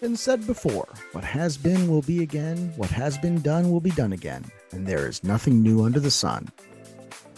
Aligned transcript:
Been 0.00 0.16
said 0.16 0.46
before, 0.46 0.86
what 1.10 1.24
has 1.24 1.56
been 1.56 1.88
will 1.88 2.02
be 2.02 2.22
again, 2.22 2.72
what 2.76 2.88
has 2.90 3.18
been 3.18 3.40
done 3.40 3.68
will 3.68 3.80
be 3.80 3.90
done 3.90 4.12
again, 4.12 4.44
and 4.70 4.86
there 4.86 5.08
is 5.08 5.24
nothing 5.24 5.60
new 5.60 5.82
under 5.82 5.98
the 5.98 6.08
sun. 6.08 6.46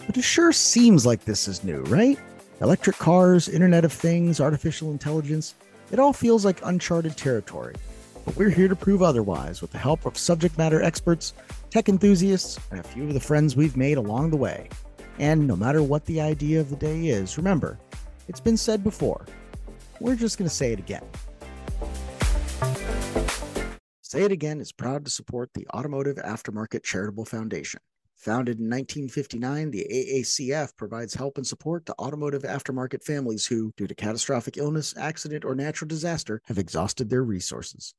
But 0.07 0.19
it 0.19 0.25
sure 0.25 0.53
seems 0.53 1.07
like 1.07 1.25
this 1.25 1.49
is 1.49 1.65
new, 1.65 1.81
right? 1.85 2.19
Electric 2.61 2.99
cars, 2.99 3.49
Internet 3.49 3.87
of 3.87 3.95
Things, 3.95 4.43
artificial 4.43 4.91
intelligence, 4.91 5.55
it 5.91 5.99
all 5.99 6.13
feels 6.13 6.45
like 6.45 6.61
uncharted 6.63 7.17
territory. 7.17 7.77
But 8.27 8.37
we're 8.37 8.51
here 8.51 8.69
to 8.69 8.77
prove 8.77 9.03
otherwise 9.03 9.63
with 9.63 9.71
the 9.71 9.79
help 9.79 10.05
of 10.05 10.19
subject 10.19 10.59
matter 10.59 10.83
experts, 10.83 11.33
tech 11.71 11.89
enthusiasts, 11.89 12.59
and 12.71 12.79
a 12.79 12.83
few 12.83 13.05
of 13.05 13.15
the 13.15 13.21
friends 13.21 13.57
we've 13.57 13.79
made 13.79 13.97
along 13.97 14.29
the 14.29 14.37
way. 14.37 14.69
And 15.19 15.47
no 15.47 15.57
matter 15.57 15.83
what 15.83 16.05
the 16.05 16.21
idea 16.21 16.61
of 16.61 16.69
the 16.69 16.77
day 16.77 17.07
is, 17.07 17.39
remember, 17.39 17.79
it's 18.29 18.39
been 18.39 18.59
said 18.59 18.85
before. 18.85 19.25
We're 19.99 20.15
just 20.15 20.37
going 20.37 20.49
to 20.49 20.55
say 20.55 20.75
it 20.75 20.79
again. 20.79 21.05
Say 24.11 24.25
It 24.25 24.33
Again 24.33 24.61
is 24.61 24.73
proud 24.73 25.05
to 25.05 25.11
support 25.13 25.51
the 25.55 25.69
Automotive 25.73 26.17
Aftermarket 26.17 26.83
Charitable 26.83 27.25
Foundation. 27.25 27.79
Founded 28.17 28.59
in 28.59 28.65
1959, 28.65 29.71
the 29.71 29.87
AACF 29.89 30.77
provides 30.77 31.15
help 31.15 31.37
and 31.37 31.47
support 31.47 31.87
to 31.87 31.95
automotive 31.97 32.43
aftermarket 32.43 33.05
families 33.05 33.47
who, 33.47 33.73
due 33.77 33.87
to 33.87 33.95
catastrophic 33.95 34.57
illness, 34.57 34.97
accident, 34.97 35.45
or 35.45 35.55
natural 35.55 35.87
disaster, 35.87 36.43
have 36.47 36.59
exhausted 36.59 37.09
their 37.09 37.23
resources. 37.23 37.95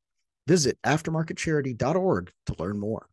Visit 0.48 0.78
aftermarketcharity.org 0.86 2.34
to 2.46 2.56
learn 2.60 2.78
more. 2.78 3.08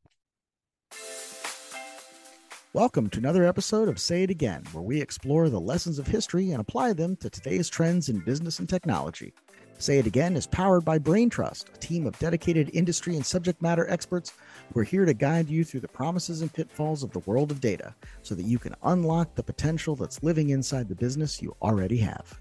Welcome 2.73 3.11
to 3.11 3.19
another 3.21 3.45
episode 3.45 3.89
of 3.89 4.01
Say 4.01 4.25
It 4.25 4.31
Again, 4.31 4.65
where 4.73 4.83
we 4.83 5.01
explore 5.01 5.49
the 5.49 5.61
lessons 5.61 6.01
of 6.01 6.09
history 6.09 6.51
and 6.51 6.61
apply 6.61 6.95
them 6.95 7.15
to 7.19 7.31
today's 7.31 7.69
trends 7.69 8.09
in 8.09 8.19
business 8.25 8.59
and 8.59 8.69
technology. 8.69 9.35
Say 9.81 9.99
It 9.99 10.07
Again 10.09 10.37
is 10.37 10.49
powered 10.49 10.85
by 10.85 10.99
BrainTrust, 10.99 11.73
a 11.73 11.79
team 11.79 12.05
of 12.05 12.19
dedicated 12.19 12.69
industry 12.75 13.15
and 13.15 13.25
subject 13.25 13.63
matter 13.63 13.89
experts 13.89 14.33
who 14.75 14.81
are 14.81 14.85
here 14.85 15.05
to 15.05 15.15
guide 15.15 15.49
you 15.49 15.63
through 15.63 15.81
the 15.81 15.87
promises 15.87 16.43
and 16.43 16.53
pitfalls 16.53 17.05
of 17.05 17.13
the 17.13 17.21
world 17.21 17.53
of 17.53 17.61
data 17.61 17.95
so 18.23 18.35
that 18.35 18.45
you 18.45 18.59
can 18.59 18.75
unlock 18.83 19.37
the 19.37 19.43
potential 19.43 19.95
that's 19.95 20.21
living 20.25 20.51
inside 20.51 20.89
the 20.89 20.97
business 20.97 21.41
you 21.41 21.55
already 21.63 21.99
have. 21.99 22.41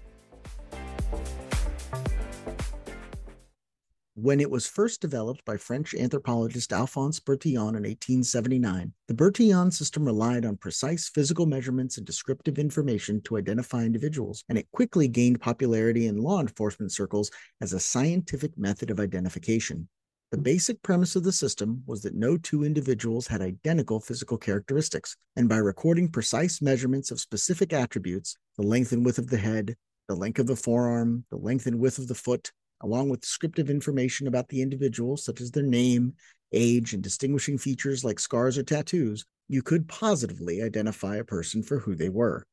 When 4.20 4.40
it 4.40 4.50
was 4.50 4.66
first 4.66 5.00
developed 5.00 5.44
by 5.44 5.58
French 5.58 5.94
anthropologist 5.94 6.72
Alphonse 6.72 7.20
Bertillon 7.20 7.76
in 7.76 7.84
1879, 7.84 8.92
the 9.06 9.14
Bertillon 9.14 9.70
system 9.70 10.04
relied 10.04 10.44
on 10.44 10.56
precise 10.56 11.08
physical 11.08 11.46
measurements 11.46 11.98
and 11.98 12.04
descriptive 12.04 12.58
information 12.58 13.20
to 13.20 13.36
identify 13.36 13.84
individuals, 13.84 14.42
and 14.48 14.58
it 14.58 14.66
quickly 14.72 15.06
gained 15.06 15.40
popularity 15.40 16.08
in 16.08 16.20
law 16.20 16.40
enforcement 16.40 16.90
circles 16.90 17.30
as 17.60 17.72
a 17.72 17.78
scientific 17.78 18.58
method 18.58 18.90
of 18.90 18.98
identification. 18.98 19.88
The 20.32 20.38
hmm. 20.38 20.42
basic 20.42 20.82
premise 20.82 21.14
of 21.14 21.22
the 21.22 21.30
system 21.30 21.84
was 21.86 22.02
that 22.02 22.16
no 22.16 22.36
two 22.36 22.64
individuals 22.64 23.28
had 23.28 23.40
identical 23.40 24.00
physical 24.00 24.36
characteristics, 24.36 25.16
and 25.36 25.48
by 25.48 25.58
recording 25.58 26.08
precise 26.08 26.60
measurements 26.60 27.12
of 27.12 27.20
specific 27.20 27.72
attributes, 27.72 28.36
the 28.56 28.66
length 28.66 28.90
and 28.90 29.06
width 29.06 29.18
of 29.18 29.28
the 29.28 29.38
head, 29.38 29.76
the 30.08 30.16
length 30.16 30.40
of 30.40 30.48
the 30.48 30.56
forearm, 30.56 31.24
the 31.30 31.36
length 31.36 31.66
and 31.66 31.78
width 31.78 31.98
of 31.98 32.08
the 32.08 32.16
foot, 32.16 32.50
along 32.82 33.08
with 33.08 33.20
descriptive 33.20 33.70
information 33.70 34.26
about 34.26 34.48
the 34.48 34.62
individual, 34.62 35.16
such 35.16 35.40
as 35.40 35.50
their 35.50 35.62
name, 35.62 36.14
age, 36.52 36.94
and 36.94 37.02
distinguishing 37.02 37.58
features 37.58 38.04
like 38.04 38.20
scars 38.20 38.56
or 38.56 38.62
tattoos, 38.62 39.24
you 39.48 39.62
could 39.62 39.88
positively 39.88 40.62
identify 40.62 41.16
a 41.16 41.24
person 41.24 41.62
for 41.62 41.78
who 41.78 41.94
they 41.94 42.08
were. 42.08 42.44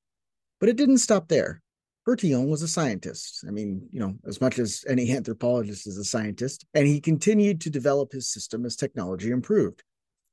But 0.60 0.70
it 0.70 0.78
didn't 0.78 1.00
stop 1.00 1.28
there. 1.28 1.62
Bertillon 2.08 2.48
was 2.50 2.62
a 2.62 2.68
scientist. 2.68 3.44
I 3.48 3.52
mean, 3.52 3.88
you 3.92 4.00
know, 4.00 4.16
as 4.28 4.40
much 4.40 4.60
as 4.60 4.86
any 4.88 5.12
anthropologist 5.16 5.88
is 5.88 5.98
a 5.98 6.04
scientist, 6.04 6.66
and 6.74 6.88
he 6.88 7.02
continued 7.02 7.62
to 7.62 7.70
develop 7.70 8.12
his 8.12 8.32
system 8.32 8.66
as 8.66 8.76
technology 8.76 9.32
improved. 9.32 9.84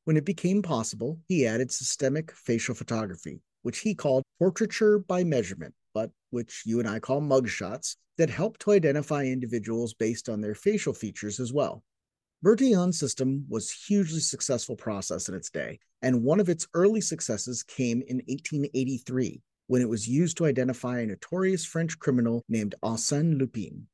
When 0.05 0.17
it 0.17 0.25
became 0.25 0.63
possible, 0.63 1.19
he 1.29 1.47
added 1.47 1.71
systemic 1.71 2.33
facial 2.33 2.75
photography, 2.75 3.41
which 3.63 3.79
he 3.79 3.95
called 3.95 4.25
portraiture 4.39 4.99
by 4.99 5.25
measurement, 5.25 5.75
but 5.95 6.11
which 6.31 6.63
you 6.65 6.79
and 6.79 6.89
I 6.89 6.99
call 6.99 7.21
mugshots, 7.21 7.97
that 8.19 8.31
help 8.31 8.59
to 8.59 8.73
identify 8.73 9.25
individuals 9.25 9.95
based 9.95 10.29
on 10.29 10.41
their 10.41 10.55
facial 10.55 10.93
features 10.93 11.41
as 11.41 11.53
well. 11.53 11.83
Bertillon's 12.43 12.99
system 12.99 13.47
was 13.49 13.71
hugely 13.71 14.21
successful 14.21 14.77
process 14.77 15.29
in 15.29 15.35
its 15.35 15.51
day, 15.51 15.79
and 16.03 16.25
one 16.25 16.41
of 16.41 16.49
its 16.49 16.67
early 16.75 17.01
successes 17.01 17.63
came 17.63 18.03
in 18.09 18.17
1883 18.27 19.41
when 19.69 19.81
it 19.81 19.89
was 19.89 20.09
used 20.09 20.37
to 20.37 20.47
identify 20.47 21.01
a 21.01 21.07
notorious 21.07 21.65
French 21.65 21.99
criminal 21.99 22.45
named 22.49 22.75
Arsène 22.83 23.39
Lupin. 23.39 23.87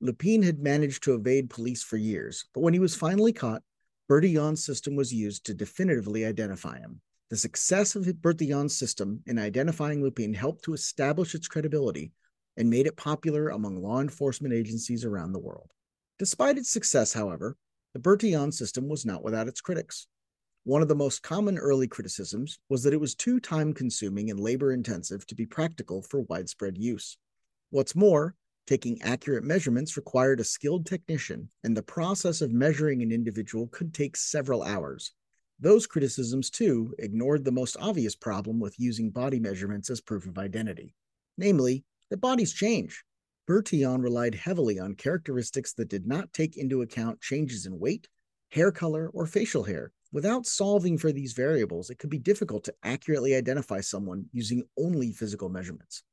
Lupin 0.00 0.42
had 0.42 0.58
managed 0.58 1.02
to 1.04 1.14
evade 1.14 1.48
police 1.48 1.82
for 1.82 1.96
years, 1.96 2.44
but 2.52 2.60
when 2.60 2.74
he 2.74 2.80
was 2.80 2.96
finally 2.96 3.32
caught, 3.32 3.62
Bertillon's 4.08 4.66
system 4.66 4.96
was 4.96 5.14
used 5.14 5.46
to 5.46 5.54
definitively 5.54 6.26
identify 6.26 6.78
him. 6.78 7.00
The 7.30 7.36
success 7.36 7.96
of 7.96 8.04
Bertillon's 8.20 8.76
system 8.76 9.22
in 9.26 9.38
identifying 9.38 10.02
Lupin 10.02 10.34
helped 10.34 10.64
to 10.64 10.74
establish 10.74 11.34
its 11.34 11.48
credibility 11.48 12.12
and 12.56 12.70
made 12.70 12.86
it 12.86 12.96
popular 12.96 13.48
among 13.48 13.82
law 13.82 14.00
enforcement 14.00 14.54
agencies 14.54 15.04
around 15.04 15.32
the 15.32 15.40
world. 15.40 15.70
Despite 16.18 16.58
its 16.58 16.70
success, 16.70 17.12
however, 17.12 17.56
the 17.92 17.98
Bertillon 17.98 18.52
system 18.52 18.88
was 18.88 19.06
not 19.06 19.24
without 19.24 19.48
its 19.48 19.60
critics. 19.60 20.06
One 20.64 20.82
of 20.82 20.88
the 20.88 20.94
most 20.94 21.22
common 21.22 21.58
early 21.58 21.88
criticisms 21.88 22.58
was 22.68 22.82
that 22.82 22.94
it 22.94 23.00
was 23.00 23.14
too 23.14 23.40
time 23.40 23.72
consuming 23.72 24.30
and 24.30 24.38
labor 24.38 24.72
intensive 24.72 25.26
to 25.26 25.34
be 25.34 25.46
practical 25.46 26.02
for 26.02 26.20
widespread 26.22 26.78
use. 26.78 27.16
What's 27.70 27.96
more, 27.96 28.34
taking 28.66 29.02
accurate 29.02 29.44
measurements 29.44 29.96
required 29.96 30.40
a 30.40 30.44
skilled 30.44 30.86
technician, 30.86 31.50
and 31.64 31.76
the 31.76 31.82
process 31.82 32.40
of 32.40 32.52
measuring 32.52 33.02
an 33.02 33.12
individual 33.12 33.66
could 33.68 33.92
take 33.92 34.16
several 34.16 34.62
hours. 34.62 35.12
Those 35.58 35.86
criticisms, 35.86 36.50
too, 36.50 36.94
ignored 36.98 37.44
the 37.44 37.52
most 37.52 37.76
obvious 37.80 38.14
problem 38.14 38.60
with 38.60 38.78
using 38.78 39.10
body 39.10 39.40
measurements 39.40 39.90
as 39.90 40.00
proof 40.00 40.26
of 40.26 40.38
identity 40.38 40.94
namely, 41.36 41.84
that 42.10 42.20
bodies 42.20 42.52
change. 42.52 43.04
Bertillon 43.46 44.02
relied 44.02 44.34
heavily 44.34 44.78
on 44.78 44.94
characteristics 44.94 45.72
that 45.74 45.88
did 45.88 46.06
not 46.06 46.32
take 46.32 46.56
into 46.56 46.82
account 46.82 47.20
changes 47.20 47.66
in 47.66 47.78
weight, 47.78 48.08
hair 48.50 48.72
color, 48.72 49.10
or 49.12 49.26
facial 49.26 49.64
hair. 49.64 49.92
Without 50.12 50.46
solving 50.46 50.96
for 50.96 51.12
these 51.12 51.32
variables, 51.32 51.90
it 51.90 51.98
could 51.98 52.10
be 52.10 52.18
difficult 52.18 52.64
to 52.64 52.74
accurately 52.84 53.34
identify 53.34 53.80
someone 53.80 54.26
using 54.32 54.62
only 54.78 55.12
physical 55.12 55.48
measurements. 55.48 56.04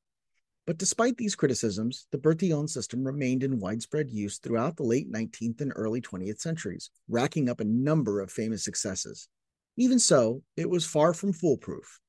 But 0.68 0.78
despite 0.78 1.18
these 1.18 1.36
criticisms, 1.36 2.08
the 2.12 2.20
Bertillon 2.20 2.68
system 2.68 3.04
remained 3.04 3.44
in 3.44 3.60
widespread 3.60 4.12
use 4.12 4.38
throughout 4.38 4.78
the 4.78 4.84
late 4.84 5.12
19th 5.12 5.60
and 5.62 5.74
early 5.76 6.02
20th 6.02 6.40
centuries, 6.40 6.92
racking 7.10 7.50
up 7.50 7.60
a 7.60 7.66
number 7.66 8.20
of 8.20 8.32
famous 8.32 8.64
successes. 8.64 9.28
Even 9.76 9.98
so, 9.98 10.44
it 10.56 10.70
was 10.70 10.86
far 10.86 11.14
from 11.14 11.34
foolproof, 11.34 12.00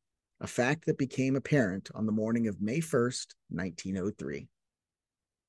a 0.41 0.47
fact 0.47 0.85
that 0.85 0.99
became 0.99 1.35
apparent 1.35 1.91
on 1.95 2.05
the 2.05 2.13
morning 2.13 2.47
of 2.47 2.61
May 2.61 2.81
1st, 2.81 3.35
1903. 3.49 4.49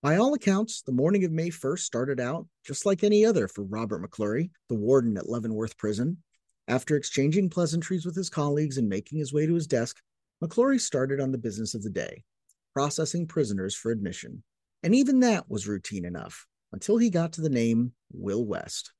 By 0.01 0.17
all 0.17 0.33
accounts, 0.33 0.81
the 0.81 0.91
morning 0.91 1.25
of 1.25 1.31
May 1.31 1.49
1st 1.49 1.79
started 1.79 2.19
out 2.19 2.47
just 2.65 2.85
like 2.85 3.03
any 3.03 3.25
other 3.25 3.47
for 3.47 3.63
Robert 3.63 4.01
McClaughry, 4.01 4.51
the 4.69 4.75
warden 4.75 5.17
at 5.17 5.29
Leavenworth 5.29 5.77
Prison. 5.77 6.17
After 6.67 6.95
exchanging 6.95 7.49
pleasantries 7.49 8.05
with 8.05 8.15
his 8.15 8.29
colleagues 8.29 8.77
and 8.77 8.87
making 8.87 9.19
his 9.19 9.33
way 9.33 9.45
to 9.45 9.53
his 9.53 9.67
desk, 9.67 9.97
McClaughry 10.41 10.79
started 10.79 11.19
on 11.19 11.31
the 11.31 11.37
business 11.37 11.73
of 11.73 11.83
the 11.83 11.89
day, 11.89 12.23
processing 12.73 13.27
prisoners 13.27 13.75
for 13.75 13.91
admission. 13.91 14.43
And 14.81 14.93
even 14.93 15.21
that 15.21 15.49
was 15.49 15.67
routine 15.67 16.05
enough 16.05 16.45
until 16.71 16.97
he 16.97 17.09
got 17.09 17.33
to 17.33 17.41
the 17.41 17.49
name 17.49 17.93
Will 18.11 18.45
West. 18.45 18.91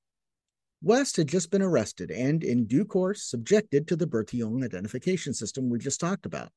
West 0.81 1.17
had 1.17 1.27
just 1.27 1.49
been 1.49 1.61
arrested 1.61 2.11
and, 2.11 2.43
in 2.43 2.65
due 2.65 2.85
course, 2.85 3.23
subjected 3.23 3.87
to 3.87 3.95
the 3.95 4.05
Bertillon 4.07 4.63
identification 4.63 5.33
system 5.33 5.69
we 5.69 5.79
just 5.79 5.99
talked 5.99 6.25
about. 6.25 6.49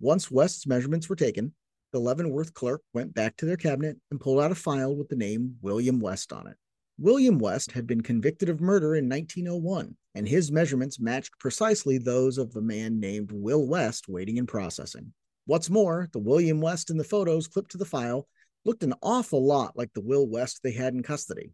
Once 0.00 0.30
West's 0.30 0.66
measurements 0.66 1.08
were 1.08 1.16
taken, 1.16 1.52
the 1.92 1.98
Leavenworth 1.98 2.54
clerk 2.54 2.82
went 2.94 3.12
back 3.12 3.36
to 3.36 3.46
their 3.46 3.56
cabinet 3.56 3.98
and 4.10 4.20
pulled 4.20 4.40
out 4.40 4.52
a 4.52 4.54
file 4.54 4.96
with 4.96 5.08
the 5.08 5.16
name 5.16 5.56
William 5.60 6.00
West 6.00 6.32
on 6.32 6.46
it. 6.46 6.56
William 6.98 7.38
West 7.38 7.72
had 7.72 7.86
been 7.86 8.02
convicted 8.02 8.48
of 8.48 8.60
murder 8.60 8.94
in 8.94 9.08
1901, 9.08 9.96
and 10.14 10.28
his 10.28 10.52
measurements 10.52 11.00
matched 11.00 11.38
precisely 11.38 11.98
those 11.98 12.38
of 12.38 12.54
a 12.56 12.62
man 12.62 13.00
named 13.00 13.32
Will 13.32 13.66
West 13.66 14.08
waiting 14.08 14.36
in 14.36 14.46
processing. 14.46 15.12
What's 15.46 15.70
more, 15.70 16.08
the 16.12 16.18
William 16.18 16.60
West 16.60 16.90
in 16.90 16.96
the 16.96 17.04
photos 17.04 17.48
clipped 17.48 17.72
to 17.72 17.78
the 17.78 17.84
file 17.84 18.28
looked 18.64 18.82
an 18.82 18.94
awful 19.02 19.44
lot 19.44 19.76
like 19.76 19.92
the 19.94 20.02
Will 20.02 20.28
West 20.28 20.60
they 20.62 20.72
had 20.72 20.94
in 20.94 21.02
custody. 21.02 21.52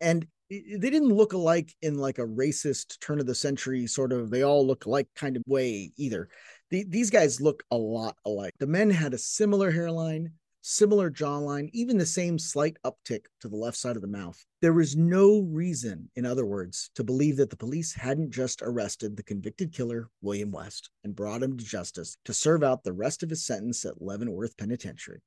And 0.00 0.26
they 0.50 0.90
didn't 0.90 1.14
look 1.14 1.32
alike 1.32 1.72
in 1.80 1.96
like 1.96 2.18
a 2.18 2.26
racist 2.26 3.00
turn 3.00 3.20
of 3.20 3.26
the 3.26 3.34
century 3.34 3.86
sort 3.86 4.12
of 4.12 4.30
they 4.30 4.42
all 4.42 4.66
look 4.66 4.84
alike 4.84 5.08
kind 5.16 5.36
of 5.36 5.42
way 5.46 5.92
either. 5.96 6.28
The, 6.70 6.84
these 6.88 7.10
guys 7.10 7.40
look 7.40 7.62
a 7.70 7.76
lot 7.76 8.16
alike. 8.26 8.54
The 8.58 8.66
men 8.66 8.90
had 8.90 9.14
a 9.14 9.18
similar 9.18 9.70
hairline 9.70 10.32
similar 10.62 11.10
jawline 11.10 11.68
even 11.72 11.98
the 11.98 12.06
same 12.06 12.38
slight 12.38 12.76
uptick 12.84 13.26
to 13.40 13.48
the 13.48 13.56
left 13.56 13.76
side 13.76 13.96
of 13.96 14.02
the 14.02 14.08
mouth. 14.08 14.42
There 14.60 14.72
was 14.72 14.96
no 14.96 15.40
reason 15.40 16.08
in 16.16 16.24
other 16.24 16.46
words 16.46 16.90
to 16.94 17.04
believe 17.04 17.36
that 17.36 17.50
the 17.50 17.56
police 17.56 17.92
hadn't 17.92 18.30
just 18.30 18.62
arrested 18.62 19.16
the 19.16 19.22
convicted 19.22 19.72
killer 19.72 20.08
william 20.22 20.50
west 20.50 20.90
and 21.04 21.14
brought 21.14 21.42
him 21.42 21.58
to 21.58 21.64
justice 21.64 22.16
to 22.24 22.32
serve 22.32 22.62
out 22.62 22.82
the 22.82 22.92
rest 22.92 23.22
of 23.22 23.30
his 23.30 23.44
sentence 23.44 23.84
at 23.84 24.00
leavenworth 24.00 24.56
penitentiary. 24.56 25.20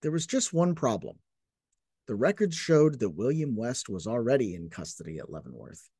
There 0.00 0.12
was 0.12 0.26
just 0.26 0.52
one 0.52 0.74
problem. 0.74 1.18
The 2.06 2.14
records 2.14 2.56
showed 2.56 3.00
that 3.00 3.10
William 3.10 3.54
West 3.54 3.90
was 3.90 4.06
already 4.06 4.54
in 4.54 4.70
custody 4.70 5.18
at 5.18 5.30
Leavenworth. 5.30 5.90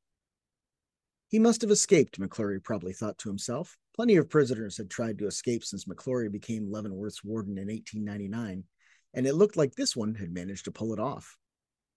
He 1.30 1.38
must 1.38 1.60
have 1.60 1.70
escaped, 1.70 2.18
McClaughry 2.18 2.62
probably 2.62 2.94
thought 2.94 3.18
to 3.18 3.28
himself. 3.28 3.76
Plenty 3.94 4.16
of 4.16 4.30
prisoners 4.30 4.78
had 4.78 4.88
tried 4.88 5.18
to 5.18 5.26
escape 5.26 5.62
since 5.62 5.84
McClaughry 5.84 6.32
became 6.32 6.70
Leavenworth's 6.70 7.22
warden 7.22 7.58
in 7.58 7.68
1899, 7.68 8.64
and 9.12 9.26
it 9.26 9.34
looked 9.34 9.56
like 9.56 9.74
this 9.74 9.94
one 9.94 10.14
had 10.14 10.32
managed 10.32 10.64
to 10.64 10.70
pull 10.70 10.94
it 10.94 10.98
off. 10.98 11.36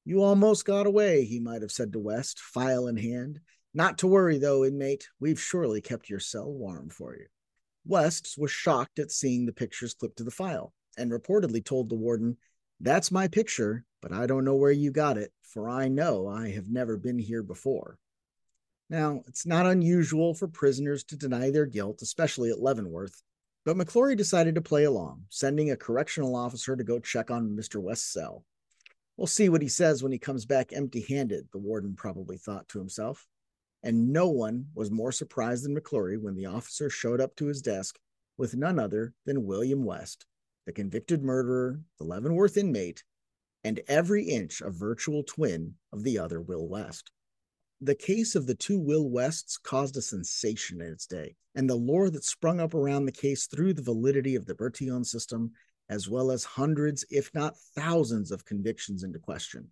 You 0.04 0.22
almost 0.22 0.66
got 0.66 0.86
away, 0.86 1.24
he 1.24 1.40
might 1.40 1.62
have 1.62 1.72
said 1.72 1.94
to 1.94 2.00
West, 2.00 2.40
file 2.42 2.88
in 2.88 2.98
hand. 2.98 3.40
Not 3.74 4.00
to 4.00 4.08
worry, 4.08 4.38
though, 4.38 4.66
inmate. 4.66 5.08
We've 5.22 5.40
surely 5.40 5.80
kept 5.80 6.10
your 6.10 6.20
cell 6.20 6.52
warm 6.52 6.90
for 6.90 7.16
you. 7.16 7.28
West 7.86 8.36
was 8.38 8.52
shocked 8.52 9.00
at 9.00 9.12
seeing 9.12 9.46
the 9.46 9.54
pictures 9.54 9.94
clipped 9.94 10.18
to 10.18 10.26
the 10.26 10.32
file 10.32 10.74
and 10.98 11.10
reportedly 11.10 11.64
told 11.64 11.88
the 11.88 11.96
warden, 11.96 12.36
That's 12.82 13.12
my 13.12 13.30
picture, 13.30 13.86
but 14.02 14.12
I 14.12 14.26
don't 14.26 14.44
know 14.44 14.58
where 14.58 14.72
you 14.72 14.92
got 14.92 15.18
it, 15.18 15.32
for 15.42 15.70
I 15.70 15.88
know 15.88 16.28
I 16.28 16.50
have 16.50 16.68
never 16.68 16.98
been 16.98 17.18
here 17.18 17.44
before. 17.44 17.98
Now, 18.92 19.22
it's 19.26 19.46
not 19.46 19.66
unusual 19.66 20.34
for 20.34 20.50
prisoners 20.50 21.06
to 21.06 21.16
deny 21.16 21.50
their 21.50 21.66
guilt, 21.66 22.02
especially 22.02 22.50
at 22.50 22.60
Leavenworth, 22.60 23.24
but 23.64 23.78
McClure 23.78 24.16
decided 24.16 24.56
to 24.56 24.62
play 24.62 24.84
along, 24.84 25.28
sending 25.30 25.72
a 25.72 25.78
correctional 25.78 26.36
officer 26.36 26.76
to 26.76 26.84
go 26.84 27.00
check 27.00 27.32
on 27.32 27.56
Mr. 27.56 27.82
West's 27.82 28.12
cell. 28.12 28.44
We'll 29.16 29.28
see 29.28 29.48
what 29.48 29.62
he 29.62 29.70
says 29.70 30.04
when 30.04 30.12
he 30.12 30.18
comes 30.18 30.46
back 30.46 30.74
empty 30.74 31.06
handed, 31.08 31.48
the 31.54 31.58
warden 31.58 31.96
probably 31.96 32.36
thought 32.36 32.68
to 32.68 32.80
himself. 32.80 33.26
And 33.82 34.12
no 34.12 34.28
one 34.28 34.66
was 34.76 34.92
more 34.92 35.14
surprised 35.14 35.64
than 35.64 35.74
McClure 35.74 36.20
when 36.20 36.36
the 36.36 36.48
officer 36.48 36.90
showed 36.90 37.22
up 37.22 37.34
to 37.38 37.46
his 37.46 37.62
desk 37.62 37.98
with 38.38 38.58
none 38.58 38.78
other 38.78 39.14
than 39.26 39.46
William 39.46 39.86
West, 39.86 40.26
the 40.66 40.74
convicted 40.74 41.24
murderer, 41.24 41.80
the 41.98 42.04
Leavenworth 42.04 42.58
inmate, 42.58 43.06
and 43.64 43.80
every 43.88 44.26
inch 44.26 44.60
a 44.60 44.70
virtual 44.70 45.24
twin 45.24 45.76
of 45.94 46.04
the 46.04 46.20
other 46.20 46.42
Will 46.42 46.68
West 46.68 47.10
the 47.84 47.96
case 47.96 48.36
of 48.36 48.46
the 48.46 48.54
two 48.54 48.80
Will 48.80 49.10
Wests 49.10 49.58
caused 49.58 49.98
a 49.98 50.04
sensation 50.04 50.82
in 50.82 50.92
its 50.92 51.08
day, 51.08 51.36
and 51.56 51.68
the 51.68 51.76
lore 51.76 52.12
that 52.12 52.24
sprung 52.24 52.60
up 52.60 52.76
around 52.76 53.06
the 53.06 53.12
case 53.12 53.48
threw 53.48 53.74
the 53.74 53.82
validity 53.82 54.36
of 54.36 54.46
the 54.46 54.54
Bertillon 54.54 55.04
system, 55.04 55.52
as 55.90 56.08
well 56.08 56.30
as 56.30 56.44
hundreds, 56.44 57.04
if 57.10 57.34
not 57.34 57.58
thousands, 57.76 58.32
of 58.32 58.46
convictions 58.46 59.04
into 59.04 59.18
question, 59.18 59.72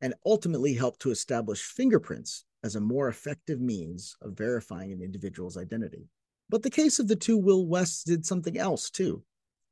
and 0.00 0.14
ultimately 0.24 0.72
helped 0.72 1.00
to 1.00 1.10
establish 1.10 1.60
fingerprints 1.62 2.44
as 2.62 2.76
a 2.76 2.80
more 2.80 3.08
effective 3.08 3.60
means 3.60 4.16
of 4.22 4.38
verifying 4.38 4.92
an 4.92 5.02
individual's 5.02 5.56
identity. 5.56 6.08
But 6.48 6.62
the 6.62 6.70
case 6.70 7.00
of 7.00 7.08
the 7.08 7.16
two 7.16 7.36
Will 7.36 7.66
Wests 7.66 8.04
did 8.04 8.24
something 8.24 8.56
else 8.56 8.88
too. 8.88 9.24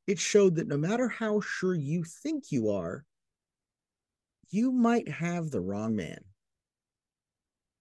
It 0.09 0.19
showed 0.19 0.56
that 0.56 0.69
no 0.69 0.77
matter 0.77 1.09
how 1.09 1.41
sure 1.41 1.75
you 1.75 2.03
think 2.03 2.50
you 2.50 2.69
are, 2.71 3.05
you 4.50 4.73
might 4.73 5.09
have 5.09 5.50
the 5.50 5.61
wrong 5.61 5.94
man. 5.94 6.25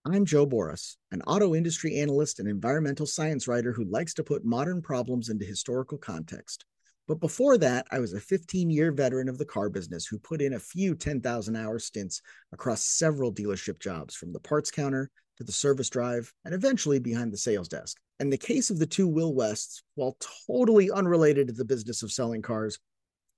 I'm 0.07 0.23
Jo 0.23 0.45
Borrás, 0.45 0.97
an 1.09 1.23
auto 1.23 1.55
industry 1.55 1.97
analyst 1.97 2.37
and 2.37 2.47
environmental 2.47 3.07
science 3.07 3.47
writer 3.47 3.71
who 3.71 3.85
likes 3.85 4.13
to 4.13 4.23
put 4.23 4.45
modern 4.45 4.79
problems 4.83 5.29
into 5.29 5.45
historical 5.45 5.97
context. 5.97 6.63
But 7.07 7.19
before 7.19 7.57
that, 7.57 7.87
I 7.89 7.97
was 7.97 8.13
a 8.13 8.19
15 8.19 8.69
year 8.69 8.91
veteran 8.91 9.27
of 9.27 9.39
the 9.39 9.45
car 9.45 9.67
business 9.67 10.05
who 10.05 10.19
put 10.19 10.43
in 10.43 10.53
a 10.53 10.59
few 10.59 10.93
10,000 10.93 11.55
hour 11.55 11.79
stints 11.79 12.21
across 12.51 12.83
several 12.83 13.33
dealership 13.33 13.79
jobs, 13.79 14.13
from 14.13 14.31
the 14.31 14.39
parts 14.39 14.69
counter 14.69 15.09
to 15.37 15.43
the 15.43 15.51
service 15.51 15.89
drive, 15.89 16.31
and 16.45 16.53
eventually 16.53 16.99
behind 16.99 17.33
the 17.33 17.37
sales 17.37 17.67
desk. 17.67 17.97
And 18.19 18.31
the 18.31 18.37
case 18.37 18.69
of 18.69 18.77
the 18.77 18.85
two 18.85 19.07
Will 19.07 19.33
Wests, 19.33 19.81
while 19.95 20.17
totally 20.45 20.91
unrelated 20.91 21.47
to 21.47 21.53
the 21.53 21.65
business 21.65 22.03
of 22.03 22.11
selling 22.11 22.43
cars, 22.43 22.77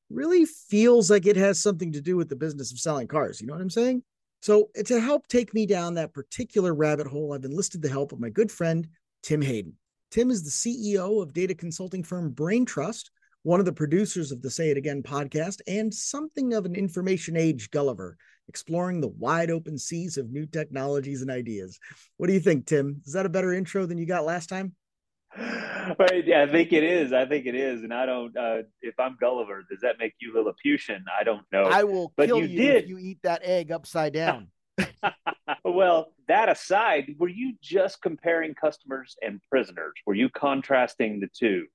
really 0.09 0.43
feels 0.43 1.09
like 1.09 1.25
it 1.27 1.37
has 1.37 1.61
something 1.61 1.93
to 1.93 2.01
do 2.01 2.17
with 2.17 2.27
the 2.27 2.35
business 2.35 2.73
of 2.73 2.79
selling 2.79 3.07
cars. 3.07 3.39
You 3.39 3.47
know 3.47 3.53
what 3.53 3.61
I'm 3.61 3.69
saying? 3.69 4.03
So, 4.41 4.69
to 4.85 4.99
help 4.99 5.27
take 5.27 5.53
me 5.53 5.65
down 5.65 5.95
that 5.95 6.13
particular 6.13 6.73
rabbit 6.73 7.07
hole, 7.07 7.33
I've 7.33 7.43
enlisted 7.43 7.81
the 7.81 7.89
help 7.89 8.11
of 8.11 8.19
my 8.19 8.29
good 8.29 8.51
friend, 8.51 8.87
Tim 9.23 9.41
Hayden. 9.41 9.73
Tim 10.11 10.31
is 10.31 10.43
the 10.43 10.49
CEO 10.49 11.21
of 11.21 11.33
data 11.33 11.53
consulting 11.53 12.03
firm 12.03 12.31
Brain 12.31 12.65
Trust, 12.65 13.11
one 13.43 13.59
of 13.59 13.65
the 13.65 13.73
producers 13.73 14.31
of 14.31 14.41
the 14.41 14.49
Say 14.49 14.69
It 14.69 14.77
Again 14.77 15.03
podcast, 15.03 15.59
and 15.67 15.93
something 15.93 16.53
of 16.53 16.65
an 16.65 16.75
information 16.75 17.35
age 17.35 17.71
Gulliver, 17.71 18.15
exploring 18.47 19.01
the 19.01 19.09
wide 19.09 19.51
open 19.51 19.77
seas 19.77 20.17
of 20.17 20.31
new 20.31 20.45
technologies 20.45 21.21
and 21.21 21.31
ideas. 21.31 21.77
What 22.15 22.27
do 22.27 22.33
you 22.33 22.39
think, 22.39 22.67
Tim? 22.67 23.01
Is 23.05 23.13
that 23.13 23.25
a 23.25 23.29
better 23.29 23.51
intro 23.51 23.85
than 23.85 23.97
you 23.97 24.05
got 24.05 24.23
last 24.23 24.47
time? 24.47 24.75
yeah, 26.25 26.43
I 26.43 26.51
think 26.51 26.73
it 26.73 26.83
is. 26.83 27.13
I 27.13 27.25
think 27.25 27.45
it 27.45 27.55
is. 27.55 27.83
And 27.83 27.93
I 27.93 28.05
don't. 28.05 28.35
Uh, 28.35 28.63
if 28.81 28.99
I'm 28.99 29.17
Gulliver, 29.19 29.65
does 29.69 29.81
that 29.81 29.97
make 29.99 30.13
you 30.19 30.33
Lilliputian? 30.33 31.05
I 31.19 31.23
don't 31.23 31.45
know. 31.51 31.63
I 31.63 31.83
will 31.83 32.13
but 32.15 32.27
kill 32.27 32.39
you, 32.39 32.47
you 32.47 32.57
did. 32.57 32.83
if 32.83 32.89
you 32.89 32.97
eat 32.97 33.19
that 33.23 33.41
egg 33.43 33.71
upside 33.71 34.13
down. 34.13 34.47
well, 35.63 36.13
that 36.27 36.49
aside, 36.49 37.15
were 37.17 37.29
you 37.29 37.53
just 37.61 38.01
comparing 38.01 38.53
customers 38.55 39.15
and 39.21 39.41
prisoners? 39.49 39.93
Were 40.05 40.15
you 40.15 40.29
contrasting 40.29 41.19
the 41.19 41.27
two? 41.27 41.65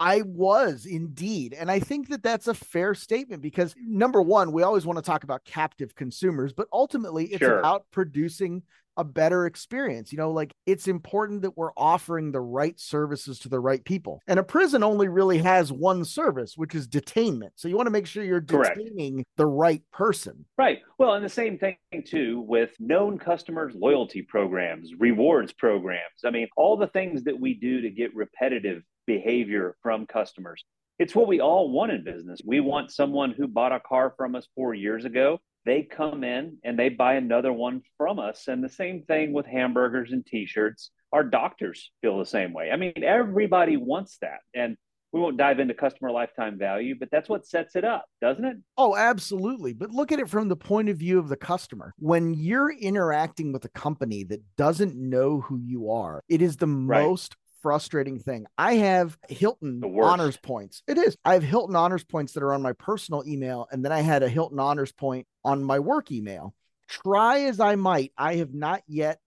I 0.00 0.22
was 0.22 0.86
indeed. 0.86 1.54
And 1.54 1.70
I 1.70 1.80
think 1.80 2.08
that 2.08 2.22
that's 2.22 2.46
a 2.46 2.54
fair 2.54 2.94
statement 2.94 3.42
because 3.42 3.74
number 3.78 4.22
one, 4.22 4.52
we 4.52 4.62
always 4.62 4.86
want 4.86 4.98
to 4.98 5.02
talk 5.02 5.24
about 5.24 5.44
captive 5.44 5.94
consumers, 5.94 6.52
but 6.52 6.68
ultimately 6.72 7.26
it's 7.26 7.38
sure. 7.38 7.58
about 7.58 7.86
producing 7.90 8.62
a 8.98 9.04
better 9.04 9.46
experience. 9.46 10.12
You 10.12 10.18
know, 10.18 10.30
like 10.30 10.52
it's 10.66 10.88
important 10.88 11.42
that 11.42 11.56
we're 11.56 11.72
offering 11.76 12.32
the 12.32 12.40
right 12.40 12.78
services 12.78 13.38
to 13.40 13.48
the 13.48 13.60
right 13.60 13.82
people. 13.84 14.20
And 14.26 14.38
a 14.38 14.42
prison 14.42 14.82
only 14.82 15.08
really 15.08 15.38
has 15.38 15.72
one 15.72 16.04
service, 16.04 16.56
which 16.56 16.74
is 16.74 16.88
detainment. 16.88 17.50
So 17.54 17.68
you 17.68 17.76
want 17.76 17.86
to 17.86 17.92
make 17.92 18.06
sure 18.06 18.24
you're 18.24 18.40
detaining 18.40 19.14
Correct. 19.14 19.28
the 19.36 19.46
right 19.46 19.82
person. 19.92 20.44
Right. 20.58 20.80
Well, 20.98 21.14
and 21.14 21.24
the 21.24 21.30
same 21.30 21.58
thing 21.58 21.76
too 22.04 22.40
with 22.40 22.70
known 22.80 23.18
customers 23.18 23.74
loyalty 23.74 24.22
programs, 24.22 24.90
rewards 24.98 25.52
programs. 25.52 26.24
I 26.24 26.30
mean, 26.30 26.48
all 26.56 26.76
the 26.76 26.88
things 26.88 27.22
that 27.24 27.38
we 27.38 27.54
do 27.54 27.80
to 27.80 27.90
get 27.90 28.14
repetitive 28.14 28.82
behavior 29.08 29.74
from 29.82 30.06
customers. 30.06 30.64
It's 31.00 31.16
what 31.16 31.26
we 31.26 31.40
all 31.40 31.72
want 31.72 31.90
in 31.90 32.04
business. 32.04 32.40
We 32.44 32.60
want 32.60 32.92
someone 32.92 33.32
who 33.32 33.48
bought 33.48 33.72
a 33.72 33.80
car 33.80 34.14
from 34.16 34.36
us 34.36 34.46
four 34.54 34.74
years 34.74 35.04
ago 35.04 35.40
they 35.68 35.82
come 35.82 36.24
in 36.24 36.56
and 36.64 36.78
they 36.78 36.88
buy 36.88 37.14
another 37.14 37.52
one 37.52 37.82
from 37.98 38.18
us. 38.18 38.48
And 38.48 38.64
the 38.64 38.70
same 38.70 39.02
thing 39.02 39.34
with 39.34 39.44
hamburgers 39.44 40.12
and 40.12 40.24
t 40.24 40.46
shirts. 40.46 40.90
Our 41.12 41.22
doctors 41.22 41.90
feel 42.00 42.18
the 42.18 42.24
same 42.24 42.54
way. 42.54 42.70
I 42.70 42.76
mean, 42.76 42.92
everybody 43.02 43.76
wants 43.76 44.16
that. 44.22 44.40
And 44.54 44.78
we 45.12 45.20
won't 45.20 45.36
dive 45.36 45.58
into 45.58 45.74
customer 45.74 46.10
lifetime 46.10 46.58
value, 46.58 46.94
but 46.98 47.10
that's 47.10 47.28
what 47.28 47.46
sets 47.46 47.76
it 47.76 47.84
up, 47.84 48.06
doesn't 48.20 48.44
it? 48.46 48.56
Oh, 48.78 48.96
absolutely. 48.96 49.74
But 49.74 49.90
look 49.90 50.10
at 50.10 50.20
it 50.20 50.28
from 50.30 50.48
the 50.48 50.56
point 50.56 50.88
of 50.88 50.96
view 50.96 51.18
of 51.18 51.28
the 51.28 51.36
customer. 51.36 51.94
When 51.98 52.32
you're 52.32 52.72
interacting 52.72 53.52
with 53.52 53.64
a 53.66 53.70
company 53.70 54.24
that 54.24 54.42
doesn't 54.56 54.96
know 54.96 55.40
who 55.40 55.58
you 55.58 55.90
are, 55.90 56.22
it 56.28 56.40
is 56.40 56.56
the 56.56 56.66
right. 56.66 57.06
most 57.06 57.36
frustrating 57.62 58.18
thing. 58.18 58.46
I 58.56 58.74
have 58.74 59.18
Hilton 59.28 59.82
honors 59.84 60.36
points. 60.36 60.82
It 60.86 60.98
is. 60.98 61.16
I 61.24 61.34
have 61.34 61.42
Hilton 61.42 61.76
honors 61.76 62.04
points 62.04 62.32
that 62.32 62.42
are 62.42 62.52
on 62.52 62.62
my 62.62 62.72
personal 62.72 63.24
email, 63.26 63.66
and 63.70 63.84
then 63.84 63.92
I 63.92 64.00
had 64.00 64.22
a 64.22 64.28
Hilton 64.28 64.58
honors 64.58 64.92
point 64.92 65.26
on 65.44 65.62
my 65.62 65.78
work 65.78 66.10
email. 66.10 66.54
Try 66.88 67.40
as 67.42 67.60
I 67.60 67.76
might, 67.76 68.12
I 68.16 68.36
have 68.36 68.54
not 68.54 68.82
yet 68.86 69.20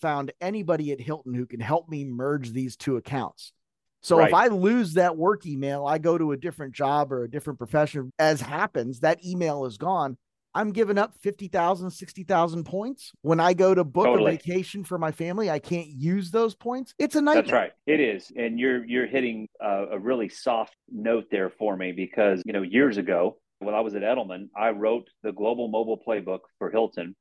found 0.00 0.32
anybody 0.40 0.92
at 0.92 1.00
Hilton 1.00 1.34
who 1.34 1.46
can 1.46 1.60
help 1.60 1.88
me 1.88 2.04
merge 2.04 2.50
these 2.50 2.76
two 2.76 2.96
accounts. 2.96 3.52
So 4.02 4.18
right. 4.18 4.28
if 4.28 4.34
I 4.34 4.46
lose 4.46 4.94
that 4.94 5.16
work 5.16 5.46
email, 5.46 5.86
I 5.86 5.98
go 5.98 6.16
to 6.16 6.32
a 6.32 6.36
different 6.36 6.74
job 6.74 7.12
or 7.12 7.24
a 7.24 7.30
different 7.30 7.58
profession, 7.58 8.12
as 8.18 8.40
happens, 8.40 9.00
that 9.00 9.24
email 9.24 9.66
is 9.66 9.76
gone. 9.76 10.16
I'm 10.54 10.72
giving 10.72 10.98
up 10.98 11.14
50,000, 11.20 11.90
60,000 11.90 12.64
points. 12.64 13.12
When 13.22 13.40
I 13.40 13.54
go 13.54 13.74
to 13.74 13.84
book 13.84 14.06
totally. 14.06 14.34
a 14.34 14.36
vacation 14.36 14.84
for 14.84 14.98
my 14.98 15.12
family, 15.12 15.50
I 15.50 15.58
can't 15.58 15.88
use 15.88 16.30
those 16.30 16.54
points. 16.54 16.94
It's 16.98 17.14
a 17.14 17.20
nightmare. 17.20 17.42
That's 17.42 17.52
right. 17.52 17.72
It 17.86 18.00
is. 18.00 18.32
And 18.36 18.58
you're 18.58 18.84
you're 18.84 19.06
hitting 19.06 19.48
a, 19.60 19.86
a 19.92 19.98
really 19.98 20.28
soft 20.28 20.74
note 20.90 21.26
there 21.30 21.50
for 21.50 21.76
me 21.76 21.92
because, 21.92 22.42
you 22.44 22.52
know, 22.52 22.62
years 22.62 22.96
ago, 22.96 23.38
when 23.60 23.74
I 23.74 23.80
was 23.80 23.94
at 23.94 24.02
Edelman, 24.02 24.48
I 24.56 24.70
wrote 24.70 25.08
the 25.22 25.32
global 25.32 25.68
mobile 25.68 26.00
playbook 26.06 26.40
for 26.58 26.70
Hilton. 26.70 27.14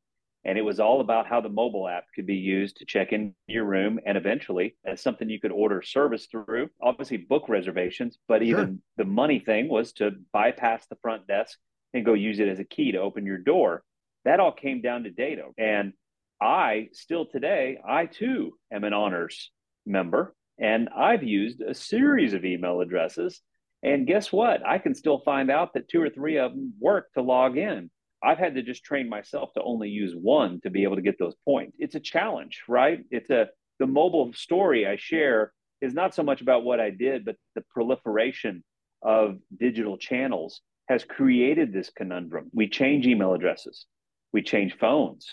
And 0.45 0.57
it 0.57 0.61
was 0.61 0.79
all 0.79 1.01
about 1.01 1.27
how 1.27 1.41
the 1.41 1.49
mobile 1.49 1.87
app 1.87 2.05
could 2.15 2.25
be 2.25 2.35
used 2.35 2.77
to 2.77 2.85
check 2.85 3.11
in 3.11 3.35
your 3.47 3.65
room 3.65 3.99
and 4.05 4.17
eventually 4.17 4.77
as 4.85 5.01
something 5.01 5.29
you 5.29 5.39
could 5.39 5.51
order 5.51 5.81
service 5.81 6.27
through, 6.27 6.69
obviously 6.81 7.17
book 7.17 7.49
reservations, 7.49 8.17
but 8.25 8.41
even 8.41 8.65
sure. 8.65 8.75
the 8.95 9.03
money 9.03 9.39
thing 9.39 9.67
was 9.67 9.91
to 9.93 10.11
bypass 10.31 10.87
the 10.87 10.95
front 11.01 11.27
desk 11.27 11.59
and 11.93 12.05
go 12.05 12.13
use 12.13 12.39
it 12.39 12.47
as 12.47 12.59
a 12.59 12.63
key 12.63 12.91
to 12.91 12.99
open 12.99 13.25
your 13.25 13.37
door. 13.37 13.83
That 14.25 14.39
all 14.39 14.51
came 14.51 14.81
down 14.81 15.03
to 15.03 15.09
data. 15.09 15.43
And 15.57 15.93
I 16.41 16.89
still 16.93 17.25
today, 17.25 17.79
I 17.87 18.05
too 18.05 18.53
am 18.71 18.83
an 18.83 18.93
honors 18.93 19.51
member 19.85 20.35
and 20.59 20.89
I've 20.89 21.23
used 21.23 21.61
a 21.61 21.73
series 21.73 22.33
of 22.33 22.45
email 22.45 22.81
addresses. 22.81 23.41
And 23.81 24.05
guess 24.05 24.31
what? 24.31 24.65
I 24.65 24.77
can 24.77 24.93
still 24.93 25.19
find 25.19 25.49
out 25.49 25.73
that 25.73 25.87
two 25.87 26.01
or 26.01 26.09
three 26.09 26.37
of 26.37 26.51
them 26.51 26.73
work 26.79 27.11
to 27.13 27.21
log 27.21 27.57
in. 27.57 27.89
I've 28.21 28.37
had 28.37 28.55
to 28.55 28.61
just 28.61 28.83
train 28.83 29.07
myself 29.07 29.53
to 29.53 29.63
only 29.63 29.87
use 29.87 30.13
one 30.13 30.59
to 30.61 30.69
be 30.69 30.83
able 30.83 30.97
to 30.97 31.01
get 31.01 31.17
those 31.17 31.35
points. 31.45 31.77
It's 31.79 31.95
a 31.95 32.01
challenge, 32.01 32.63
right? 32.67 32.99
It's 33.09 33.29
a 33.29 33.47
the 33.79 33.87
mobile 33.87 34.33
story 34.33 34.85
I 34.85 34.97
share 34.97 35.53
is 35.81 35.93
not 35.93 36.13
so 36.13 36.21
much 36.21 36.41
about 36.41 36.65
what 36.65 36.81
I 36.81 36.89
did, 36.89 37.23
but 37.23 37.37
the 37.55 37.63
proliferation 37.69 38.61
of 39.01 39.37
digital 39.57 39.97
channels 39.97 40.59
has 40.89 41.03
created 41.03 41.71
this 41.71 41.91
conundrum. 41.95 42.49
We 42.53 42.67
change 42.67 43.07
email 43.07 43.33
addresses, 43.33 43.85
we 44.33 44.41
change 44.41 44.75
phones, 44.77 45.27